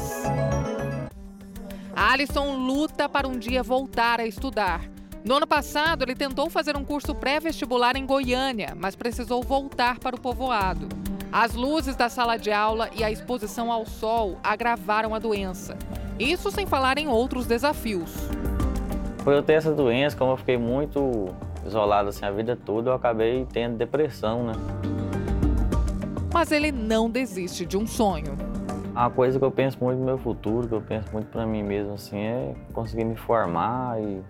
Alisson 1.96 2.58
luta 2.58 3.10
para 3.10 3.28
um 3.28 3.38
dia 3.38 3.64
voltar 3.64 4.20
a 4.20 4.26
estudar. 4.26 4.82
No 5.24 5.36
ano 5.36 5.48
passado, 5.48 6.04
ele 6.04 6.16
tentou 6.16 6.50
fazer 6.50 6.78
um 6.78 6.86
curso 6.86 7.14
pré-vestibular 7.14 7.96
em 7.96 8.06
Goiânia, 8.06 8.74
mas 8.76 8.96
precisou 8.96 9.44
voltar 9.44 10.00
para 10.00 10.16
o 10.16 10.20
povoado. 10.20 10.88
As 11.32 11.54
luzes 11.54 11.96
da 11.96 12.08
sala 12.08 12.38
de 12.38 12.52
aula 12.52 12.90
e 12.96 13.04
a 13.04 13.12
exposição 13.12 13.72
ao 13.72 13.86
sol 13.86 14.40
agravaram 14.44 15.14
a 15.14 15.20
doença. 15.20 15.78
Isso 16.20 16.50
sem 16.50 16.66
falar 16.66 16.98
em 16.98 17.08
outros 17.08 17.46
desafios. 17.46 18.12
Por 19.24 19.34
eu 19.34 19.44
ter 19.44 19.54
essa 19.54 19.72
doença, 19.72 20.18
como 20.18 20.32
eu 20.32 20.38
fiquei 20.38 20.58
muito 20.58 21.34
isolado 21.66 22.10
assim 22.10 22.26
a 22.26 22.32
vida 22.32 22.56
toda, 22.56 22.90
eu 22.90 22.94
acabei 22.94 23.46
tendo 23.52 23.78
depressão, 23.78 24.44
né? 24.44 24.54
Mas 26.34 26.52
ele 26.52 26.72
não 26.72 27.10
desiste 27.10 27.66
de 27.66 27.78
um 27.78 27.86
sonho. 27.86 28.36
Uma 28.92 29.12
coisa 29.12 29.38
que 29.38 29.46
eu 29.46 29.52
penso 29.52 29.78
muito 29.80 30.00
no 30.00 30.06
meu 30.06 30.18
futuro, 30.18 30.68
que 30.68 30.74
eu 30.74 30.82
penso 30.82 31.08
muito 31.14 31.28
para 31.28 31.46
mim 31.46 31.62
mesmo, 31.62 31.94
assim, 31.94 32.18
é 32.18 32.56
conseguir 32.74 33.04
me 33.04 33.16
formar 33.16 34.02
e 34.02 34.24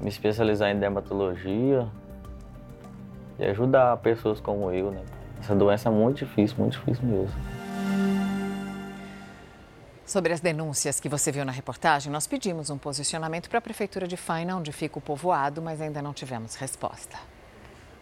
me 0.00 0.08
especializar 0.08 0.70
em 0.70 0.78
dermatologia 0.78 1.86
e 3.38 3.44
ajudar 3.44 3.96
pessoas 3.98 4.40
como 4.40 4.72
eu, 4.72 4.90
né? 4.90 5.02
Essa 5.38 5.54
doença 5.54 5.88
é 5.88 5.92
muito 5.92 6.18
difícil, 6.18 6.56
muito 6.58 6.72
difícil 6.72 7.04
mesmo. 7.04 7.51
Sobre 10.12 10.34
as 10.34 10.40
denúncias 10.40 11.00
que 11.00 11.08
você 11.08 11.32
viu 11.32 11.42
na 11.42 11.52
reportagem, 11.52 12.12
nós 12.12 12.26
pedimos 12.26 12.68
um 12.68 12.76
posicionamento 12.76 13.48
para 13.48 13.60
a 13.60 13.62
Prefeitura 13.62 14.06
de 14.06 14.18
Faina, 14.18 14.54
onde 14.54 14.70
fica 14.70 14.98
o 14.98 15.00
povoado, 15.00 15.62
mas 15.62 15.80
ainda 15.80 16.02
não 16.02 16.12
tivemos 16.12 16.54
resposta. 16.54 17.16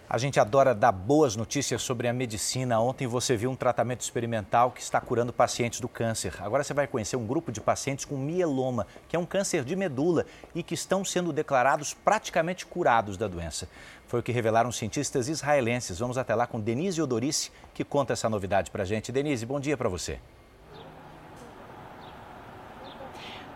A 0.09 0.19
gente 0.19 0.41
adora 0.41 0.75
dar 0.75 0.91
boas 0.91 1.37
notícias 1.37 1.83
sobre 1.83 2.09
a 2.09 2.13
medicina. 2.13 2.81
Ontem 2.81 3.07
você 3.07 3.37
viu 3.37 3.49
um 3.49 3.55
tratamento 3.55 4.01
experimental 4.01 4.73
que 4.73 4.81
está 4.81 5.01
curando 5.01 5.33
pacientes 5.33 5.79
do 5.79 5.89
câncer. 5.89 6.35
Agora 6.41 6.65
você 6.65 6.75
vai 6.75 6.89
conhecer 6.89 7.15
um 7.15 7.25
grupo 7.25 7.53
de 7.53 7.61
pacientes 7.61 8.05
com 8.05 8.17
mieloma, 8.17 8.89
que 9.09 9.15
é 9.15 9.19
um 9.21 9.25
câncer 9.25 9.63
de 9.63 9.77
medula 9.77 10.27
e 10.53 10.65
que 10.65 10.75
estão 10.75 11.05
sendo 11.05 11.33
declarados 11.33 11.95
praticamente 11.95 12.67
curados 12.67 13.17
da 13.17 13.29
doença. 13.29 13.69
Foi 14.09 14.19
o 14.19 14.23
que 14.25 14.33
revelaram 14.33 14.73
cientistas 14.73 15.29
israelenses. 15.29 16.01
Vamos 16.01 16.19
até 16.19 16.35
lá 16.35 16.45
com 16.45 16.59
Denise 16.59 17.01
Odorice, 17.01 17.53
que 17.73 17.85
conta 17.85 18.15
essa 18.15 18.29
novidade 18.29 18.69
para 18.73 18.83
a 18.83 18.87
gente. 18.87 19.13
Denise, 19.13 19.47
bom 19.47 19.61
dia 19.61 19.77
para 19.77 19.89
você. 19.89 20.19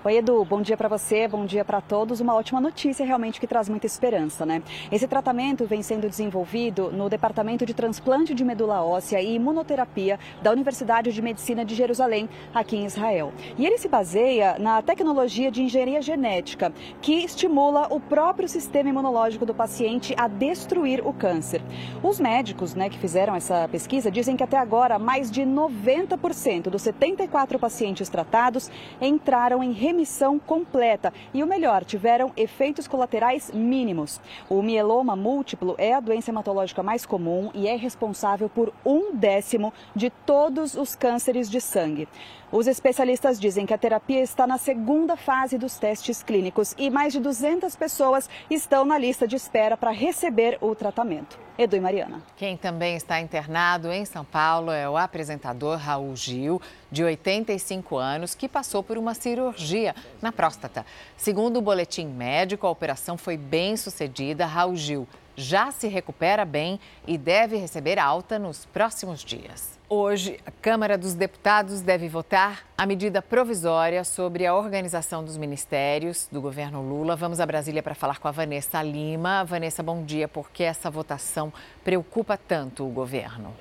Oi, 0.06 0.18
Edu, 0.18 0.44
bom 0.44 0.60
dia 0.60 0.76
para 0.76 0.86
você, 0.86 1.26
bom 1.26 1.46
dia 1.46 1.64
para 1.64 1.80
todos. 1.80 2.20
Uma 2.20 2.34
ótima 2.34 2.60
notícia 2.60 3.06
realmente 3.06 3.40
que 3.40 3.46
traz 3.46 3.70
muita 3.70 3.86
esperança, 3.86 4.44
né? 4.44 4.62
Esse 4.92 5.08
tratamento 5.08 5.64
vem 5.64 5.80
sendo 5.80 6.10
desenvolvido 6.10 6.92
no 6.92 7.08
Departamento 7.08 7.64
de 7.64 7.72
Transplante 7.72 8.34
de 8.34 8.44
Medula 8.44 8.82
Óssea 8.84 9.22
e 9.22 9.36
Imunoterapia 9.36 10.20
da 10.42 10.52
Universidade 10.52 11.10
de 11.10 11.22
Medicina 11.22 11.64
de 11.64 11.74
Jerusalém, 11.74 12.28
aqui 12.52 12.76
em 12.76 12.84
Israel. 12.84 13.32
E 13.56 13.64
ele 13.64 13.78
se 13.78 13.88
baseia 13.88 14.58
na 14.58 14.82
tecnologia 14.82 15.50
de 15.50 15.62
engenharia 15.62 16.02
genética, 16.02 16.70
que 17.00 17.24
estimula 17.24 17.86
o 17.88 17.98
próprio 17.98 18.46
sistema 18.46 18.90
imunológico 18.90 19.46
do 19.46 19.54
paciente 19.54 20.14
a 20.18 20.28
destruir 20.28 21.00
o 21.02 21.14
câncer. 21.14 21.62
Os 22.02 22.20
médicos, 22.20 22.74
né, 22.74 22.90
que 22.90 22.98
fizeram 22.98 23.34
essa 23.34 23.66
pesquisa 23.68 24.10
dizem 24.10 24.36
que 24.36 24.44
até 24.44 24.58
agora 24.58 24.98
mais 24.98 25.30
de 25.30 25.44
90% 25.44 26.64
dos 26.64 26.82
74 26.82 27.58
pacientes 27.58 28.10
tratados 28.10 28.70
entraram 29.00 29.62
em 29.62 29.72
remissão 29.72 29.93
remissão 29.94 30.40
completa 30.40 31.12
e 31.32 31.42
o 31.42 31.46
melhor, 31.46 31.84
tiveram 31.84 32.32
efeitos 32.36 32.88
colaterais 32.88 33.52
mínimos. 33.52 34.20
O 34.50 34.60
mieloma 34.60 35.14
múltiplo 35.14 35.76
é 35.78 35.94
a 35.94 36.00
doença 36.00 36.32
hematológica 36.32 36.82
mais 36.82 37.06
comum 37.06 37.50
e 37.54 37.68
é 37.68 37.76
responsável 37.76 38.48
por 38.48 38.74
um 38.84 39.14
décimo 39.14 39.72
de 39.94 40.10
todos 40.10 40.74
os 40.74 40.96
cânceres 40.96 41.48
de 41.48 41.60
sangue. 41.60 42.08
Os 42.50 42.66
especialistas 42.66 43.40
dizem 43.40 43.66
que 43.66 43.74
a 43.74 43.78
terapia 43.78 44.20
está 44.20 44.46
na 44.46 44.58
segunda 44.58 45.16
fase 45.16 45.56
dos 45.56 45.78
testes 45.78 46.22
clínicos 46.22 46.74
e 46.76 46.90
mais 46.90 47.12
de 47.12 47.20
200 47.20 47.74
pessoas 47.76 48.28
estão 48.50 48.84
na 48.84 48.98
lista 48.98 49.28
de 49.28 49.36
espera 49.36 49.76
para 49.76 49.92
receber 49.92 50.58
o 50.60 50.74
tratamento. 50.74 51.38
Edu 51.56 51.76
e 51.76 51.80
Mariana. 51.80 52.20
Quem 52.36 52.56
também 52.56 52.96
está 52.96 53.20
internado 53.20 53.92
em 53.92 54.04
São 54.04 54.24
Paulo 54.24 54.72
é 54.72 54.88
o 54.90 54.96
apresentador 54.96 55.78
Raul 55.78 56.16
Gil, 56.16 56.60
de 56.90 57.04
85 57.04 57.96
anos, 57.96 58.34
que 58.34 58.48
passou 58.48 58.82
por 58.82 58.98
uma 58.98 59.14
cirurgia 59.14 59.94
na 60.20 60.32
próstata. 60.32 60.84
Segundo 61.16 61.58
o 61.58 61.62
boletim 61.62 62.06
médico, 62.06 62.66
a 62.66 62.70
operação 62.70 63.16
foi 63.16 63.36
bem 63.36 63.76
sucedida. 63.76 64.46
Raul 64.46 64.74
Gil 64.74 65.06
já 65.36 65.70
se 65.70 65.88
recupera 65.88 66.44
bem 66.44 66.78
e 67.06 67.16
deve 67.18 67.56
receber 67.56 67.98
alta 67.98 68.38
nos 68.38 68.64
próximos 68.66 69.24
dias. 69.24 69.78
Hoje, 69.88 70.40
a 70.46 70.50
Câmara 70.50 70.96
dos 70.96 71.14
Deputados 71.14 71.80
deve 71.80 72.08
votar 72.08 72.64
a 72.76 72.86
medida 72.86 73.20
provisória 73.20 74.02
sobre 74.02 74.46
a 74.46 74.54
organização 74.54 75.22
dos 75.22 75.36
ministérios 75.36 76.26
do 76.32 76.40
governo 76.40 76.80
Lula. 76.80 77.14
Vamos 77.14 77.38
a 77.38 77.46
Brasília 77.46 77.82
para 77.82 77.94
falar 77.94 78.18
com 78.18 78.26
a 78.26 78.30
Vanessa 78.30 78.82
Lima. 78.82 79.44
Vanessa, 79.44 79.82
bom 79.82 80.02
dia. 80.02 80.26
Por 80.26 80.50
que 80.50 80.62
essa 80.62 80.90
votação 80.90 81.52
preocupa 81.84 82.36
tanto 82.36 82.86
o 82.86 82.90
governo? 82.90 83.54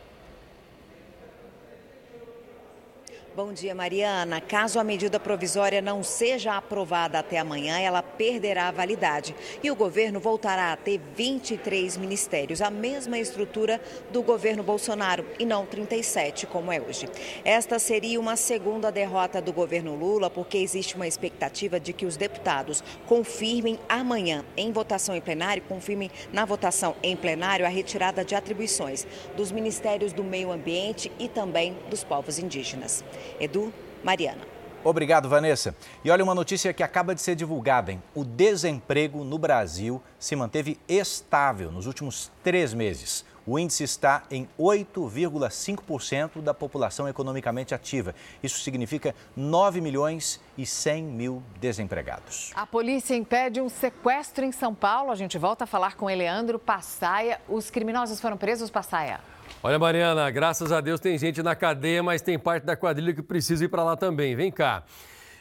Bom 3.36 3.52
dia, 3.52 3.74
Mariana. 3.74 4.40
Caso 4.40 4.80
a 4.80 4.84
medida 4.84 5.20
provisória 5.20 5.82
não 5.82 6.04
seja 6.04 6.56
aprovada 6.56 7.18
até 7.18 7.40
amanhã, 7.40 7.80
ela 7.80 8.04
perderá 8.04 8.68
a 8.68 8.72
validade 8.72 9.36
e 9.64 9.72
o 9.72 9.76
governo 9.76 10.20
voltará 10.20 10.72
a 10.72 10.78
ter 10.78 11.02
23 11.16 11.98
ministérios, 11.98 12.62
a 12.62 12.70
mesma 12.70 13.18
estrutura 13.18 13.82
do 14.12 14.22
governo 14.22 14.62
Bolsonaro 14.62 15.26
e 15.40 15.48
não 15.48 15.66
37 15.66 16.46
como 16.46 16.72
é 16.72 16.80
hoje. 16.80 17.10
Esta 17.44 17.80
seria 17.80 18.20
uma 18.20 18.36
segunda 18.36 18.92
derrota 18.92 19.42
do 19.42 19.52
governo 19.52 19.96
Lula, 19.96 20.30
porque 20.30 20.60
existe 20.60 20.96
uma 20.96 21.08
expectativa 21.08 21.80
de 21.80 21.92
que 21.92 22.06
os 22.06 22.16
deputados 22.16 22.84
confirmem 23.08 23.80
amanhã 23.90 24.46
em 24.56 24.72
votação 24.72 25.16
em 25.16 25.22
plenário, 25.22 25.64
confirmem 25.68 26.12
na 26.32 26.46
votação 26.46 26.96
em 27.02 27.16
plenário 27.16 27.66
a 27.66 27.70
retirada 27.70 28.24
de 28.24 28.36
atribuições 28.36 29.08
dos 29.36 29.52
ministérios 29.52 30.14
do 30.14 30.24
meio 30.24 30.52
ambiente 30.52 31.12
e 31.18 31.28
também 31.28 31.76
dos 31.90 32.04
povos 32.04 32.38
indígenas. 32.38 33.04
Edu, 33.40 33.74
Mariana. 34.04 34.54
Obrigado, 34.84 35.30
Vanessa. 35.30 35.74
E 36.04 36.12
olha 36.12 36.24
uma 36.24 36.36
notícia 36.36 36.74
que 36.74 36.84
acaba 36.84 37.16
de 37.16 37.22
ser 37.22 37.36
divulgada. 37.36 37.92
Hein? 37.92 38.04
O 38.14 38.26
desemprego 38.26 39.24
no 39.24 39.38
Brasil 39.38 40.02
se 40.20 40.36
manteve 40.36 40.78
estável 40.90 41.72
nos 41.72 41.88
últimos 41.88 42.30
três 42.44 42.74
meses. 42.74 43.24
O 43.46 43.60
índice 43.60 43.84
está 43.84 44.24
em 44.32 44.48
8,5% 44.58 46.42
da 46.42 46.54
população 46.54 47.10
economicamente 47.10 47.76
ativa. 47.76 48.16
Isso 48.42 48.62
significa 48.62 49.14
9 49.36 49.82
milhões 49.82 50.40
e 50.58 50.66
100 50.66 51.04
mil 51.04 51.44
desempregados. 51.60 52.52
A 52.56 52.66
polícia 52.66 53.16
impede 53.16 53.60
um 53.60 53.68
sequestro 53.68 54.46
em 54.46 54.52
São 54.52 54.74
Paulo. 54.74 55.12
A 55.12 55.16
gente 55.16 55.38
volta 55.38 55.66
a 55.66 55.68
falar 55.68 55.96
com 55.96 56.10
Eleandro 56.10 56.58
Passaia. 56.58 57.42
Os 57.50 57.70
criminosos 57.70 58.22
foram 58.22 58.38
presos, 58.38 58.70
Passaia? 58.70 59.20
Olha, 59.62 59.78
Mariana, 59.78 60.32
graças 60.32 60.72
a 60.72 60.80
Deus 60.80 61.00
tem 61.00 61.18
gente 61.18 61.44
na 61.44 61.56
cadeia, 61.56 62.02
mas 62.02 62.22
tem 62.22 62.40
parte 62.40 62.64
da 62.64 62.78
quadrilha 62.78 63.14
que 63.14 63.22
precisa 63.22 63.66
ir 63.66 63.68
para 63.68 63.84
lá 63.84 63.98
também. 63.98 64.36
Vem 64.36 64.52
cá. 64.52 64.84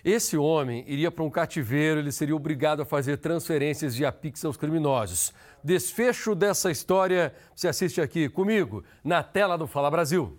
Esse 0.04 0.36
homem 0.36 0.84
iria 0.88 1.12
para 1.12 1.22
um 1.22 1.30
cativeiro, 1.30 2.00
ele 2.00 2.10
seria 2.10 2.34
obrigado 2.34 2.82
a 2.82 2.84
fazer 2.84 3.18
transferências 3.18 3.94
via 3.94 4.10
Pix 4.10 4.44
aos 4.44 4.56
criminosos. 4.56 5.32
Desfecho 5.64 6.34
dessa 6.34 6.70
história 6.70 7.32
você 7.54 7.68
assiste 7.68 8.00
aqui 8.00 8.28
comigo, 8.28 8.82
na 9.04 9.22
tela 9.22 9.56
do 9.56 9.66
Fala 9.66 9.90
Brasil. 9.90 10.36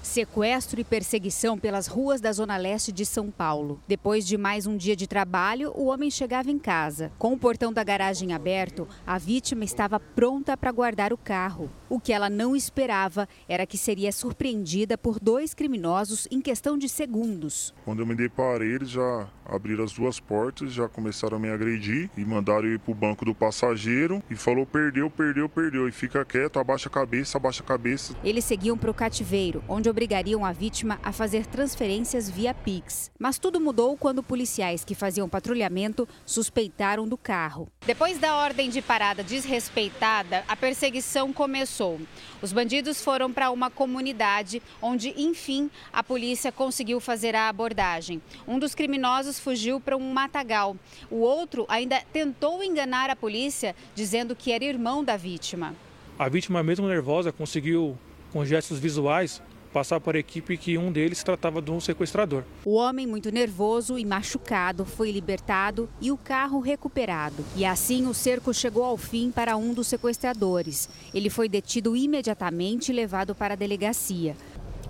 Sequestro 0.00 0.80
e 0.80 0.84
perseguição 0.84 1.58
pelas 1.58 1.88
ruas 1.88 2.20
da 2.20 2.30
Zona 2.30 2.56
Leste 2.56 2.92
de 2.92 3.04
São 3.04 3.28
Paulo. 3.28 3.82
Depois 3.88 4.24
de 4.24 4.38
mais 4.38 4.64
um 4.64 4.76
dia 4.76 4.94
de 4.94 5.08
trabalho, 5.08 5.72
o 5.74 5.86
homem 5.86 6.08
chegava 6.12 6.48
em 6.48 6.60
casa. 6.60 7.10
Com 7.18 7.32
o 7.32 7.38
portão 7.38 7.72
da 7.72 7.82
garagem 7.82 8.32
aberto, 8.32 8.86
a 9.04 9.18
vítima 9.18 9.64
estava 9.64 9.98
pronta 9.98 10.56
para 10.56 10.70
guardar 10.70 11.12
o 11.12 11.18
carro. 11.18 11.68
O 11.88 11.98
que 11.98 12.12
ela 12.12 12.30
não 12.30 12.54
esperava 12.54 13.28
era 13.48 13.66
que 13.66 13.76
seria 13.76 14.12
surpreendida 14.12 14.96
por 14.96 15.18
dois 15.18 15.52
criminosos 15.52 16.28
em 16.30 16.40
questão 16.40 16.78
de 16.78 16.88
segundos. 16.88 17.74
Quando 17.84 17.98
eu 18.00 18.06
me 18.06 18.14
deparei, 18.14 18.76
eles 18.76 18.90
já 18.90 19.28
abriram 19.48 19.84
as 19.84 19.92
duas 19.92 20.20
portas, 20.20 20.72
já 20.72 20.88
começaram 20.88 21.36
a 21.36 21.40
me 21.40 21.50
agredir 21.50 22.10
e 22.16 22.24
mandaram 22.24 22.66
ir 22.68 22.78
para 22.78 22.92
o 22.92 22.94
banco 22.94 23.24
do 23.24 23.34
passageiro 23.34 24.22
e 24.30 24.34
falou 24.34 24.66
perdeu, 24.66 25.10
perdeu, 25.10 25.48
perdeu. 25.48 25.88
E 25.88 25.92
fica 25.92 26.24
quieto, 26.24 26.58
abaixa 26.58 26.88
a 26.88 26.92
cabeça, 26.92 27.38
abaixa 27.38 27.62
a 27.62 27.66
cabeça. 27.66 28.14
Eles 28.24 28.44
seguiam 28.44 28.76
para 28.76 28.90
o 28.90 28.94
cativeiro, 28.94 29.62
onde 29.68 29.88
obrigariam 29.88 30.44
a 30.44 30.52
vítima 30.52 30.98
a 31.02 31.12
fazer 31.12 31.46
transferências 31.46 32.28
via 32.28 32.52
Pix. 32.52 33.10
Mas 33.18 33.38
tudo 33.38 33.60
mudou 33.60 33.96
quando 33.96 34.22
policiais 34.22 34.84
que 34.84 34.94
faziam 34.94 35.28
patrulhamento 35.28 36.08
suspeitaram 36.24 37.06
do 37.06 37.16
carro. 37.16 37.68
Depois 37.86 38.18
da 38.18 38.36
ordem 38.36 38.70
de 38.70 38.82
parada 38.82 39.22
desrespeitada, 39.22 40.44
a 40.48 40.56
perseguição 40.56 41.32
começou. 41.32 42.00
Os 42.42 42.52
bandidos 42.52 43.02
foram 43.02 43.32
para 43.32 43.50
uma 43.50 43.70
comunidade 43.70 44.62
onde, 44.80 45.14
enfim, 45.16 45.70
a 45.92 46.02
polícia 46.02 46.52
conseguiu 46.52 47.00
fazer 47.00 47.34
a 47.34 47.48
abordagem. 47.48 48.20
Um 48.46 48.58
dos 48.58 48.74
criminosos 48.74 49.35
fugiu 49.40 49.80
para 49.80 49.96
um 49.96 50.12
matagal. 50.12 50.76
O 51.10 51.16
outro 51.16 51.64
ainda 51.68 52.00
tentou 52.12 52.62
enganar 52.62 53.10
a 53.10 53.16
polícia, 53.16 53.74
dizendo 53.94 54.34
que 54.34 54.52
era 54.52 54.64
irmão 54.64 55.04
da 55.04 55.16
vítima. 55.16 55.74
A 56.18 56.28
vítima, 56.28 56.62
mesmo 56.62 56.88
nervosa, 56.88 57.30
conseguiu, 57.30 57.96
com 58.32 58.44
gestos 58.44 58.78
visuais, 58.78 59.42
passar 59.76 60.00
para 60.00 60.16
a 60.16 60.20
equipe 60.20 60.56
que 60.56 60.78
um 60.78 60.90
deles 60.90 61.22
tratava 61.22 61.60
de 61.60 61.70
um 61.70 61.78
sequestrador. 61.78 62.44
O 62.64 62.76
homem, 62.76 63.06
muito 63.06 63.30
nervoso 63.30 63.98
e 63.98 64.06
machucado, 64.06 64.86
foi 64.86 65.10
libertado 65.10 65.86
e 66.00 66.10
o 66.10 66.16
carro 66.16 66.60
recuperado. 66.60 67.44
E 67.54 67.62
assim 67.62 68.06
o 68.06 68.14
cerco 68.14 68.54
chegou 68.54 68.84
ao 68.84 68.96
fim 68.96 69.30
para 69.30 69.54
um 69.58 69.74
dos 69.74 69.88
sequestradores. 69.88 70.88
Ele 71.12 71.28
foi 71.28 71.46
detido 71.46 71.94
imediatamente 71.94 72.90
e 72.90 72.94
levado 72.94 73.34
para 73.34 73.52
a 73.52 73.56
delegacia. 73.56 74.34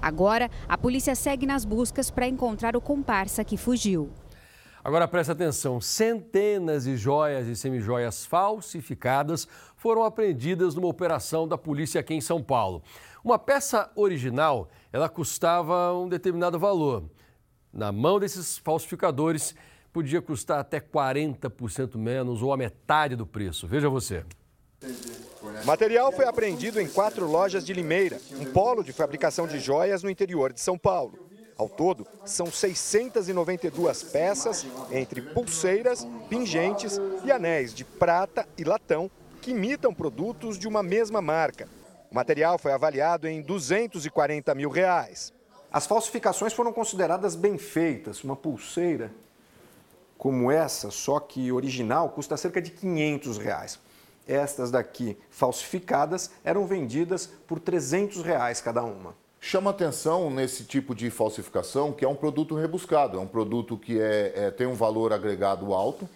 Agora, 0.00 0.48
a 0.68 0.78
polícia 0.78 1.16
segue 1.16 1.46
nas 1.46 1.64
buscas 1.64 2.08
para 2.08 2.28
encontrar 2.28 2.76
o 2.76 2.80
comparsa 2.80 3.42
que 3.42 3.56
fugiu. 3.56 4.08
Agora 4.86 5.08
presta 5.08 5.32
atenção: 5.32 5.80
centenas 5.80 6.84
de 6.84 6.96
joias 6.96 7.48
e 7.48 7.56
semijoias 7.56 8.24
falsificadas 8.24 9.48
foram 9.74 10.04
apreendidas 10.04 10.76
numa 10.76 10.86
operação 10.86 11.48
da 11.48 11.58
polícia 11.58 12.00
aqui 12.00 12.14
em 12.14 12.20
São 12.20 12.40
Paulo. 12.40 12.84
Uma 13.24 13.36
peça 13.36 13.90
original, 13.96 14.68
ela 14.92 15.08
custava 15.08 15.92
um 15.92 16.08
determinado 16.08 16.56
valor. 16.56 17.02
Na 17.72 17.90
mão 17.90 18.20
desses 18.20 18.58
falsificadores, 18.58 19.56
podia 19.92 20.22
custar 20.22 20.60
até 20.60 20.78
40% 20.78 21.96
menos 21.96 22.40
ou 22.40 22.52
a 22.52 22.56
metade 22.56 23.16
do 23.16 23.26
preço. 23.26 23.66
Veja 23.66 23.88
você. 23.88 24.24
Material 25.64 26.12
foi 26.12 26.26
apreendido 26.26 26.80
em 26.80 26.86
quatro 26.86 27.28
lojas 27.28 27.66
de 27.66 27.72
Limeira, 27.72 28.20
um 28.38 28.44
polo 28.52 28.84
de 28.84 28.92
fabricação 28.92 29.48
de 29.48 29.58
joias 29.58 30.04
no 30.04 30.10
interior 30.10 30.52
de 30.52 30.60
São 30.60 30.78
Paulo. 30.78 31.25
Ao 31.58 31.68
todo, 31.70 32.06
são 32.24 32.50
692 32.50 34.02
peças, 34.02 34.66
entre 34.90 35.22
pulseiras, 35.22 36.06
pingentes 36.28 37.00
e 37.24 37.32
anéis 37.32 37.72
de 37.72 37.82
prata 37.82 38.46
e 38.58 38.64
latão, 38.64 39.10
que 39.40 39.52
imitam 39.52 39.94
produtos 39.94 40.58
de 40.58 40.68
uma 40.68 40.82
mesma 40.82 41.22
marca. 41.22 41.66
O 42.10 42.14
material 42.14 42.58
foi 42.58 42.72
avaliado 42.72 43.26
em 43.26 43.40
240 43.40 44.54
mil 44.54 44.68
reais. 44.68 45.32
As 45.72 45.86
falsificações 45.86 46.52
foram 46.52 46.72
consideradas 46.72 47.34
bem 47.34 47.56
feitas. 47.56 48.22
Uma 48.22 48.36
pulseira 48.36 49.10
como 50.18 50.50
essa, 50.50 50.90
só 50.90 51.20
que 51.20 51.52
original, 51.52 52.10
custa 52.10 52.36
cerca 52.36 52.60
de 52.60 52.70
500 52.70 53.38
reais. 53.38 53.78
Estas 54.26 54.70
daqui, 54.70 55.16
falsificadas, 55.30 56.30
eram 56.44 56.66
vendidas 56.66 57.26
por 57.46 57.60
300 57.60 58.22
reais 58.22 58.60
cada 58.60 58.82
uma. 58.82 59.14
Chama 59.48 59.70
atenção 59.70 60.28
nesse 60.28 60.64
tipo 60.64 60.92
de 60.92 61.08
falsificação 61.08 61.92
que 61.92 62.04
é 62.04 62.08
um 62.08 62.16
produto 62.16 62.56
rebuscado, 62.56 63.16
é 63.16 63.20
um 63.20 63.28
produto 63.28 63.76
que 63.76 63.96
é, 64.00 64.32
é 64.34 64.50
tem 64.50 64.66
um 64.66 64.74
valor 64.74 65.12
agregado 65.12 65.72
alto, 65.72 66.08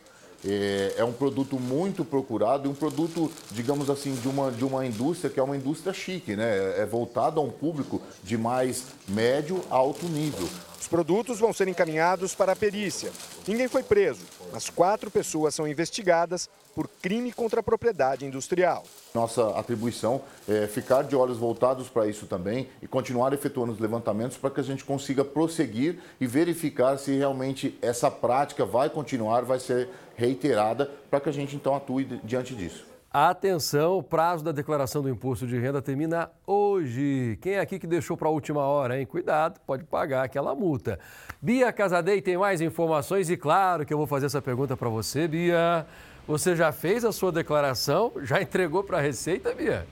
é, 0.45 0.95
é, 0.97 1.05
um 1.05 1.13
produto 1.13 1.57
muito 1.57 2.05
procurado 2.05 2.67
e 2.67 2.69
um 2.69 2.75
produto, 2.75 3.31
digamos 3.53 3.89
assim, 3.89 4.17
de 4.17 4.27
uma, 4.27 4.51
de 4.51 4.65
uma 4.65 4.85
indústria 4.85 5.31
que 5.31 5.39
é 5.39 5.43
uma 5.45 5.57
indústria 5.57 5.93
chique, 5.93 6.35
né? 6.35 6.81
É 6.81 6.85
voltado 6.85 7.39
a 7.39 7.45
um 7.45 7.53
público 7.53 8.03
de 8.25 8.37
mais 8.37 8.87
médio 9.07 9.63
a 9.71 9.77
alto 9.77 10.07
nível. 10.07 10.49
Os 10.81 10.89
produtos 10.89 11.39
vão 11.39 11.53
ser 11.53 11.69
encaminhados 11.69 12.35
para 12.35 12.51
a 12.51 12.57
perícia. 12.57 13.13
Ninguém 13.47 13.69
foi 13.69 13.85
preso, 13.85 14.23
mas 14.53 14.69
quatro 14.69 15.09
pessoas 15.09 15.55
são 15.55 15.69
investigadas 15.69 16.51
por 16.75 16.89
crime 17.03 17.33
contra 17.33 17.61
a 17.61 17.63
propriedade 17.63 18.25
industrial. 18.25 18.85
Nossa 19.15 19.51
atribuição 19.59 20.23
é 20.49 20.67
ficar 20.67 21.03
de 21.03 21.17
olhos 21.17 21.39
voltados 21.39 21.89
para 21.89 22.07
isso 22.07 22.27
também 22.27 22.69
e 22.81 22.87
continuar 22.87 23.33
efetuando 23.33 23.73
os 23.73 23.79
levantamentos 23.79 24.37
para 24.37 24.51
que 24.51 24.61
a 24.61 24.65
gente 24.65 24.85
consiga 24.85 25.25
prosseguir 25.25 25.99
e 26.21 26.27
verificar 26.27 26.97
se 26.99 27.17
realmente 27.17 27.77
essa 27.83 28.11
prática 28.11 28.65
vai 28.65 28.89
continuar, 28.89 29.43
vai 29.43 29.59
ser 29.59 29.89
reiterada, 30.15 30.91
para 31.11 31.21
que 31.21 31.29
a 31.29 31.33
gente 31.33 31.57
então 31.57 31.75
atue 31.75 32.05
diante 32.23 32.55
disso. 32.55 32.91
Atenção, 33.13 33.99
o 33.99 34.03
prazo 34.05 34.45
da 34.45 34.53
declaração 34.53 35.03
do 35.03 35.09
imposto 35.09 35.45
de 35.45 35.59
renda 35.59 35.83
termina 35.83 36.31
hoje. 36.47 37.37
Quem 37.41 37.55
é 37.55 37.61
aqui 37.61 37.77
que 37.77 37.87
deixou 37.87 38.17
para 38.17 38.29
a 38.29 38.31
última 38.31 38.61
hora, 38.61 39.01
hein? 39.01 39.05
Cuidado, 39.05 39.59
pode 39.67 39.83
pagar 39.83 40.23
aquela 40.23 40.55
multa. 40.55 40.97
Bia 41.43 41.73
Casadei 41.73 42.23
tem 42.23 42.39
mais 42.39 42.61
informações 42.61 43.29
e 43.29 43.37
claro 43.37 43.85
que 43.85 43.93
eu 43.93 43.99
vou 43.99 44.07
fazer 44.07 44.27
essa 44.27 44.41
pergunta 44.41 44.77
para 44.77 44.89
você, 44.89 45.27
Bia. 45.27 45.85
Você 46.27 46.55
já 46.55 46.71
fez 46.73 47.05
a 47.05 47.13
sua 47.13 47.33
declaração? 47.33 48.13
Já 48.23 48.41
entregou 48.41 48.85
para 48.85 48.99
a 48.99 49.01
Receita, 49.01 49.53
Bia? 49.55 49.87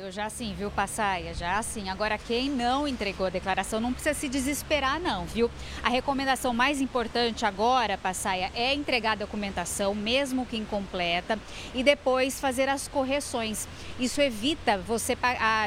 Eu 0.00 0.12
já 0.12 0.30
sim, 0.30 0.54
viu, 0.56 0.70
Passaia? 0.70 1.34
Já 1.34 1.60
sim. 1.60 1.88
Agora, 1.88 2.16
quem 2.16 2.48
não 2.48 2.86
entregou 2.86 3.26
a 3.26 3.30
declaração 3.30 3.80
não 3.80 3.92
precisa 3.92 4.14
se 4.14 4.28
desesperar, 4.28 5.00
não, 5.00 5.26
viu? 5.26 5.50
A 5.82 5.88
recomendação 5.88 6.54
mais 6.54 6.80
importante 6.80 7.44
agora, 7.44 7.98
Passaia, 7.98 8.52
é 8.54 8.72
entregar 8.72 9.12
a 9.12 9.16
documentação, 9.16 9.96
mesmo 9.96 10.46
que 10.46 10.56
incompleta, 10.56 11.36
e 11.74 11.82
depois 11.82 12.40
fazer 12.40 12.68
as 12.68 12.86
correções. 12.86 13.66
Isso 13.98 14.20
evita 14.20 14.78
você 14.78 15.18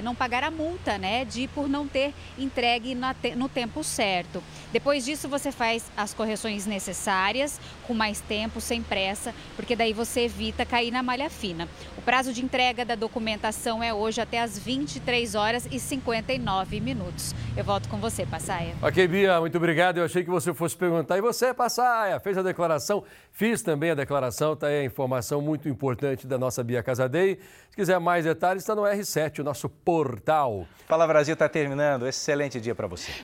não 0.01 0.15
pagar 0.15 0.45
a 0.45 0.49
multa, 0.51 0.97
né, 0.97 1.25
de 1.25 1.49
por 1.49 1.67
não 1.67 1.85
ter 1.85 2.13
entregue 2.37 2.95
no 3.35 3.49
tempo 3.49 3.83
certo. 3.83 4.41
Depois 4.71 5.03
disso, 5.03 5.27
você 5.27 5.51
faz 5.51 5.91
as 5.97 6.13
correções 6.13 6.65
necessárias, 6.65 7.59
com 7.85 7.93
mais 7.93 8.21
tempo, 8.21 8.61
sem 8.61 8.81
pressa, 8.81 9.35
porque 9.57 9.75
daí 9.75 9.91
você 9.91 10.21
evita 10.21 10.65
cair 10.65 10.89
na 10.89 11.03
malha 11.03 11.29
fina. 11.29 11.67
O 11.97 12.01
prazo 12.01 12.31
de 12.31 12.41
entrega 12.41 12.85
da 12.85 12.95
documentação 12.95 13.83
é 13.83 13.93
hoje 14.21 14.23
até 14.23 14.41
às 14.41 14.57
23 14.57 15.35
horas 15.35 15.67
e 15.71 15.79
59 15.79 16.79
minutos. 16.79 17.33
Eu 17.57 17.63
volto 17.63 17.89
com 17.89 17.97
você, 17.97 18.25
Passaia. 18.25 18.73
Ok, 18.81 19.07
Bia, 19.07 19.39
muito 19.39 19.57
obrigado. 19.57 19.97
Eu 19.97 20.05
achei 20.05 20.23
que 20.23 20.29
você 20.29 20.53
fosse 20.53 20.77
perguntar. 20.77 21.17
E 21.17 21.21
você, 21.21 21.53
Passaia, 21.53 22.19
fez 22.19 22.37
a 22.37 22.41
declaração? 22.41 23.03
Fiz 23.31 23.61
também 23.61 23.91
a 23.91 23.95
declaração, 23.95 24.55
tá 24.55 24.67
aí 24.67 24.81
a 24.81 24.83
informação 24.83 25.41
muito 25.41 25.67
importante 25.67 26.27
da 26.27 26.37
nossa 26.37 26.63
Bia 26.63 26.83
Casadei. 26.83 27.39
Se 27.69 27.75
quiser 27.75 27.99
mais 27.99 28.25
detalhes, 28.25 28.63
está 28.63 28.75
no 28.75 28.83
R7, 28.83 29.39
o 29.39 29.43
nosso 29.43 29.67
portal. 29.67 30.65
Fala 30.87 31.07
Brasil 31.07 31.33
está 31.33 31.49
terminando. 31.49 32.07
Excelente 32.07 32.59
dia 32.59 32.75
para 32.75 32.87
você. 32.87 33.11